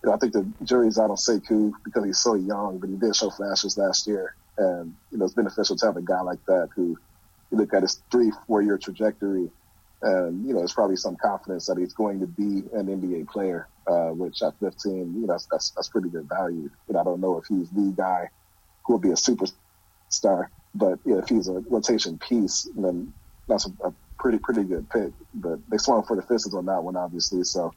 you 0.04 0.11
know, 0.11 0.14
I 0.14 0.18
think 0.18 0.34
the 0.34 0.46
jury's 0.62 0.99
out 0.99 1.11
on 1.11 1.16
Sekou 1.16 1.73
because 1.82 2.04
he's 2.04 2.18
so 2.18 2.34
young, 2.34 2.78
but 2.78 2.90
he 2.90 2.96
did 2.96 3.16
show 3.16 3.30
flashes 3.30 3.78
last 3.78 4.06
year. 4.06 4.34
And, 4.58 4.94
you 5.11 5.18
know, 5.18 5.25
it's 5.25 5.34
beneficial 5.34 5.76
to 5.76 5.87
have 5.87 5.96
a 5.96 6.02
guy 6.02 6.20
like 6.20 6.44
that 6.46 6.68
who 6.76 6.96
you 7.50 7.58
look 7.58 7.75
at 7.75 7.82
his 7.82 8.02
three, 8.11 8.30
four 8.46 8.62
year 8.62 8.78
trajectory 8.78 9.50
and, 10.04 10.46
you 10.46 10.52
know, 10.52 10.58
there's 10.58 10.75
probably 10.75 10.96
some 10.96 11.16
confidence 11.16 11.66
that 11.66 11.78
he's 11.78 11.94
going 11.94 12.20
to 12.20 12.26
be 12.26 12.62
an 12.75 12.87
NBA 12.87 13.26
player, 13.28 13.68
uh, 13.87 14.11
which 14.11 14.42
at 14.42 14.52
15, 14.61 14.92
you 14.92 15.26
know, 15.26 15.26
that's, 15.26 15.46
that's, 15.50 15.70
that's 15.70 15.88
pretty 15.88 16.11
good 16.11 16.28
value. 16.28 16.70
You 16.88 16.94
know, 16.94 17.00
I 17.00 17.04
don't 17.04 17.20
know 17.20 17.38
if 17.38 17.46
he's 17.46 17.70
the 17.70 17.92
guy 17.96 18.28
who 18.84 18.92
will 18.92 19.00
be 19.00 19.11
a 19.11 19.14
superstar, 19.14 20.49
but 20.75 20.99
yeah, 21.06 21.16
if 21.16 21.28
he's 21.28 21.49
a 21.49 21.64
rotation 21.70 22.18
piece, 22.18 22.68
then 22.76 23.14
that's 23.49 23.66
a, 23.66 23.70
a 23.87 23.94
pretty, 24.18 24.37
pretty 24.38 24.64
good 24.64 24.90
pick. 24.90 25.11
But 25.32 25.58
they 25.70 25.78
swung 25.78 26.02
for 26.02 26.16
the 26.16 26.23
fences 26.23 26.54
on 26.54 26.66
that 26.66 26.84
one, 26.84 26.96
obviously. 26.96 27.42
So, 27.42 27.73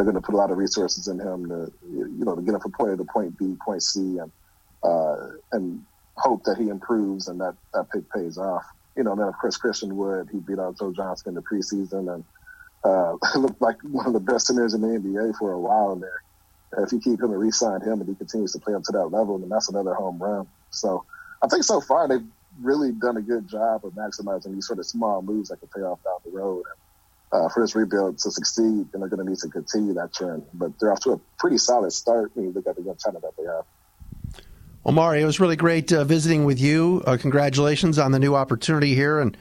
they're 0.00 0.10
going 0.10 0.22
to 0.22 0.26
put 0.26 0.34
a 0.34 0.38
lot 0.38 0.50
of 0.50 0.56
resources 0.56 1.08
in 1.08 1.20
him 1.20 1.46
to, 1.46 1.70
you 1.86 2.24
know, 2.24 2.34
to 2.34 2.40
get 2.40 2.54
him 2.54 2.60
from 2.60 2.72
point 2.72 2.92
A 2.92 2.96
to 2.96 3.04
point 3.04 3.36
B, 3.38 3.54
point 3.62 3.82
C, 3.82 4.16
and 4.16 4.32
uh, 4.82 5.16
and 5.52 5.82
hope 6.16 6.42
that 6.44 6.56
he 6.56 6.70
improves 6.70 7.28
and 7.28 7.38
that 7.38 7.54
that 7.74 7.90
pick 7.92 8.10
pays 8.10 8.38
off. 8.38 8.64
You 8.96 9.04
know, 9.04 9.12
and 9.12 9.20
then 9.20 9.28
of 9.28 9.34
course 9.38 9.58
Christian 9.58 9.96
Wood, 9.96 10.30
he 10.32 10.38
beat 10.38 10.58
out 10.58 10.78
Joe 10.78 10.94
Johnson 10.94 11.28
in 11.28 11.34
the 11.34 11.42
preseason 11.42 12.14
and 12.14 12.24
uh, 12.82 13.16
looked 13.38 13.60
like 13.60 13.76
one 13.82 14.06
of 14.06 14.14
the 14.14 14.20
best 14.20 14.46
centers 14.46 14.72
in 14.72 14.80
the 14.80 14.88
NBA 14.88 15.36
for 15.38 15.52
a 15.52 15.60
while 15.60 15.94
there. 15.96 16.22
If 16.78 16.92
you 16.92 17.00
keep 17.00 17.20
him 17.20 17.32
and 17.32 17.38
re-sign 17.38 17.82
him 17.82 18.00
and 18.00 18.08
he 18.08 18.14
continues 18.14 18.52
to 18.52 18.58
play 18.58 18.72
up 18.72 18.84
to 18.84 18.92
that 18.92 19.06
level, 19.06 19.38
then 19.38 19.50
that's 19.50 19.68
another 19.68 19.92
home 19.92 20.18
run. 20.18 20.46
So 20.70 21.04
I 21.42 21.48
think 21.48 21.64
so 21.64 21.82
far 21.82 22.08
they've 22.08 22.26
really 22.58 22.92
done 22.92 23.18
a 23.18 23.22
good 23.22 23.48
job 23.48 23.84
of 23.84 23.92
maximizing 23.92 24.54
these 24.54 24.66
sort 24.66 24.78
of 24.78 24.86
small 24.86 25.20
moves 25.20 25.50
that 25.50 25.58
can 25.58 25.68
pay 25.68 25.82
off 25.82 26.02
down 26.04 26.16
the 26.24 26.30
road. 26.30 26.64
And 26.70 26.76
uh, 27.32 27.48
for 27.48 27.62
this 27.62 27.74
rebuild 27.74 28.18
to 28.18 28.30
succeed, 28.30 28.64
and 28.64 28.88
they're 28.92 29.08
going 29.08 29.24
to 29.24 29.30
need 29.30 29.38
to 29.38 29.48
continue 29.48 29.94
that 29.94 30.12
trend. 30.12 30.44
But 30.54 30.78
they're 30.78 30.92
off 30.92 31.00
to 31.00 31.12
a 31.12 31.20
pretty 31.38 31.58
solid 31.58 31.92
start 31.92 32.32
when 32.34 32.46
you 32.46 32.52
look 32.52 32.66
at 32.66 32.76
the 32.76 32.82
young 32.82 32.96
talent 32.96 33.22
that 33.22 33.36
they 33.36 33.44
have. 33.44 33.64
Omari, 34.84 35.20
it 35.20 35.26
was 35.26 35.38
really 35.38 35.56
great 35.56 35.92
uh, 35.92 36.04
visiting 36.04 36.44
with 36.44 36.58
you. 36.58 37.02
Uh, 37.06 37.16
congratulations 37.20 37.98
on 37.98 38.12
the 38.12 38.18
new 38.18 38.34
opportunity 38.34 38.94
here, 38.94 39.20
and 39.20 39.36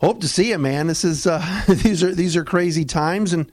hope 0.00 0.20
to 0.22 0.28
see 0.28 0.50
you, 0.50 0.58
man. 0.58 0.86
This 0.86 1.04
is 1.04 1.26
uh, 1.26 1.62
these 1.68 2.02
are 2.02 2.14
these 2.14 2.36
are 2.36 2.44
crazy 2.44 2.84
times, 2.84 3.32
and 3.32 3.52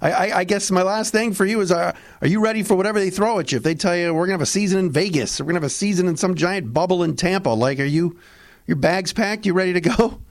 I, 0.00 0.12
I, 0.12 0.38
I, 0.38 0.44
guess 0.44 0.70
my 0.70 0.82
last 0.82 1.10
thing 1.10 1.34
for 1.34 1.44
you 1.44 1.60
is: 1.60 1.72
uh, 1.72 1.94
Are 2.22 2.28
you 2.28 2.40
ready 2.40 2.62
for 2.62 2.76
whatever 2.76 3.00
they 3.00 3.10
throw 3.10 3.40
at 3.40 3.50
you? 3.50 3.56
If 3.56 3.64
they 3.64 3.74
tell 3.74 3.96
you 3.96 4.14
we're 4.14 4.26
gonna 4.26 4.34
have 4.34 4.40
a 4.40 4.46
season 4.46 4.78
in 4.78 4.90
Vegas, 4.90 5.40
we're 5.40 5.46
gonna 5.46 5.56
have 5.56 5.64
a 5.64 5.70
season 5.70 6.06
in 6.06 6.16
some 6.16 6.36
giant 6.36 6.72
bubble 6.72 7.02
in 7.02 7.16
Tampa, 7.16 7.50
like, 7.50 7.80
are 7.80 7.84
you 7.84 8.18
your 8.66 8.76
bags 8.76 9.12
packed? 9.12 9.46
You 9.46 9.54
ready 9.54 9.72
to 9.74 9.80
go? 9.80 10.20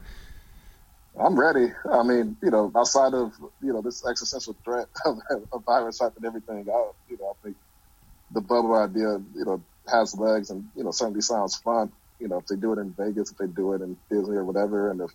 I'm 1.20 1.40
ready. 1.40 1.74
I 1.92 2.04
mean, 2.04 2.38
you 2.44 2.52
know, 2.52 2.72
outside 2.76 3.14
of 3.14 3.34
you 3.62 3.74
know 3.74 3.82
this 3.84 4.04
existential 4.08 4.58
threat 4.66 4.88
of 5.06 5.18
a 5.54 5.60
virus 5.60 6.00
wiping 6.02 6.26
everything 6.26 6.68
out, 6.74 6.96
you 7.10 7.18
know, 7.20 7.32
I 7.32 7.34
think 7.46 7.58
the 8.32 8.42
bubble 8.42 8.76
idea, 8.76 9.20
you 9.36 9.46
know, 9.46 9.66
has 9.90 10.16
legs 10.18 10.52
and 10.52 10.66
you 10.76 10.84
know 10.84 10.92
certainly 10.92 11.22
sounds 11.22 11.58
fun. 11.58 11.92
You 12.20 12.30
know, 12.30 12.40
if 12.40 12.48
they 12.48 12.58
do 12.58 12.74
it 12.74 12.80
in 12.80 12.96
Vegas, 12.98 13.32
if 13.32 13.38
they 13.38 13.48
do 13.48 13.74
it 13.74 13.82
in 13.84 13.98
Disney 14.12 14.36
or 14.38 14.46
whatever, 14.46 14.92
and 14.92 15.02
if 15.02 15.12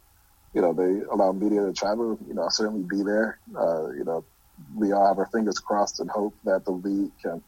you 0.55 0.63
know 0.63 0.75
they 0.75 1.05
allow 1.13 1.33
media 1.33 1.63
to 1.67 1.75
travel, 1.75 2.19
you 2.27 2.35
know, 2.35 2.43
I'll 2.45 2.51
certainly 2.51 2.85
be 2.89 3.03
there. 3.05 3.41
Uh, 3.59 3.91
you 3.93 4.05
know, 4.05 4.27
we 4.75 4.93
all 4.93 5.09
have 5.09 5.19
our 5.19 5.29
fingers 5.33 5.59
crossed 5.59 6.01
and 6.01 6.11
hope 6.11 6.35
that 6.45 6.65
the 6.67 6.73
league 6.73 7.13
can 7.25 7.43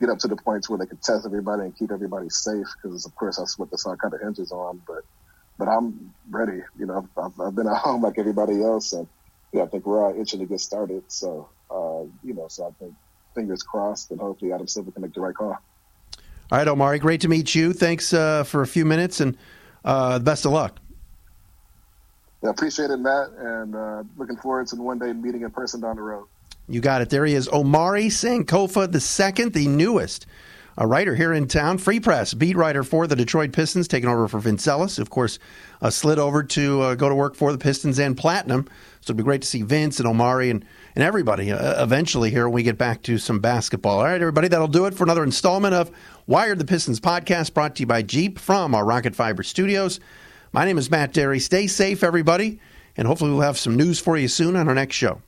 get 0.00 0.10
up 0.10 0.18
to 0.20 0.28
the 0.28 0.36
points 0.36 0.70
where 0.70 0.78
they 0.78 0.86
can 0.86 0.98
test 1.02 1.26
everybody 1.26 1.62
and 1.64 1.76
keep 1.76 1.92
everybody 1.92 2.28
safe, 2.30 2.66
because 2.82 3.06
of 3.06 3.14
course 3.16 3.38
that's 3.38 3.58
what 3.58 3.70
this 3.70 3.86
all 3.86 3.96
kind 3.96 4.14
of 4.14 4.20
hinges 4.22 4.52
on. 4.52 4.82
But 4.86 5.02
but 5.60 5.68
I'm 5.68 6.12
ready. 6.30 6.62
You 6.78 6.86
know, 6.86 7.06
I've, 7.16 7.38
I've 7.38 7.54
been 7.54 7.68
at 7.68 7.76
home 7.76 8.02
like 8.02 8.18
everybody 8.18 8.60
else, 8.64 8.94
and 8.94 9.06
yeah, 9.52 9.62
I 9.62 9.66
think 9.66 9.86
we're 9.86 10.02
all 10.02 10.18
itching 10.18 10.40
to 10.40 10.46
get 10.46 10.58
started. 10.58 11.04
So, 11.08 11.50
uh, 11.70 12.08
you 12.24 12.34
know, 12.34 12.48
so 12.48 12.66
I 12.66 12.70
think 12.82 12.94
fingers 13.34 13.62
crossed, 13.62 14.10
and 14.10 14.18
hopefully 14.18 14.52
Adam 14.52 14.66
Silver 14.66 14.90
can 14.90 15.02
make 15.02 15.12
the 15.12 15.20
right 15.20 15.34
call. 15.34 15.50
All 15.50 16.58
right, 16.58 16.66
Omari, 16.66 16.98
great 16.98 17.20
to 17.20 17.28
meet 17.28 17.54
you. 17.54 17.74
Thanks 17.74 18.12
uh, 18.12 18.42
for 18.42 18.62
a 18.62 18.66
few 18.66 18.86
minutes, 18.86 19.20
and 19.20 19.36
uh, 19.84 20.18
best 20.18 20.46
of 20.46 20.52
luck. 20.52 20.80
Yeah, 22.42 22.50
appreciate 22.50 22.90
it, 22.90 22.96
Matt, 22.96 23.28
and 23.38 23.76
uh, 23.76 24.02
looking 24.16 24.38
forward 24.38 24.66
to 24.68 24.76
one 24.76 24.98
day 24.98 25.12
meeting 25.12 25.42
in 25.42 25.50
person 25.50 25.82
down 25.82 25.96
the 25.96 26.02
road. 26.02 26.26
You 26.68 26.80
got 26.80 27.02
it. 27.02 27.10
There 27.10 27.26
he 27.26 27.34
is, 27.34 27.48
Omari 27.48 28.06
Sankofa 28.06 28.90
the 28.90 29.00
second, 29.00 29.52
the 29.52 29.68
newest 29.68 30.24
a 30.78 30.86
writer 30.86 31.14
here 31.14 31.32
in 31.32 31.46
town, 31.46 31.78
Free 31.78 32.00
Press, 32.00 32.34
beat 32.34 32.56
writer 32.56 32.82
for 32.82 33.06
the 33.06 33.16
Detroit 33.16 33.52
Pistons, 33.52 33.88
taking 33.88 34.08
over 34.08 34.28
for 34.28 34.38
Vince 34.38 34.66
Ellis. 34.66 34.98
Of 34.98 35.10
course, 35.10 35.38
uh, 35.82 35.90
slid 35.90 36.18
over 36.18 36.42
to 36.42 36.80
uh, 36.80 36.94
go 36.94 37.08
to 37.08 37.14
work 37.14 37.34
for 37.34 37.52
the 37.52 37.58
Pistons 37.58 37.98
and 37.98 38.16
Platinum. 38.16 38.66
So 39.00 39.10
it'd 39.12 39.16
be 39.16 39.22
great 39.22 39.42
to 39.42 39.48
see 39.48 39.62
Vince 39.62 39.98
and 39.98 40.08
Omari 40.08 40.50
and, 40.50 40.64
and 40.94 41.04
everybody 41.04 41.50
uh, 41.50 41.82
eventually 41.82 42.30
here 42.30 42.48
when 42.48 42.54
we 42.54 42.62
get 42.62 42.78
back 42.78 43.02
to 43.02 43.18
some 43.18 43.40
basketball. 43.40 43.98
All 43.98 44.04
right, 44.04 44.20
everybody, 44.20 44.48
that'll 44.48 44.68
do 44.68 44.86
it 44.86 44.94
for 44.94 45.04
another 45.04 45.24
installment 45.24 45.74
of 45.74 45.90
Wired 46.26 46.58
the 46.58 46.64
Pistons 46.64 47.00
podcast 47.00 47.54
brought 47.54 47.76
to 47.76 47.80
you 47.80 47.86
by 47.86 48.02
Jeep 48.02 48.38
from 48.38 48.74
our 48.74 48.84
Rocket 48.84 49.14
Fiber 49.14 49.42
studios. 49.42 50.00
My 50.52 50.64
name 50.64 50.78
is 50.78 50.90
Matt 50.90 51.12
Dery. 51.12 51.40
Stay 51.40 51.66
safe, 51.66 52.02
everybody, 52.02 52.60
and 52.96 53.06
hopefully 53.06 53.30
we'll 53.30 53.40
have 53.40 53.58
some 53.58 53.76
news 53.76 54.00
for 54.00 54.16
you 54.16 54.28
soon 54.28 54.56
on 54.56 54.68
our 54.68 54.74
next 54.74 54.96
show. 54.96 55.22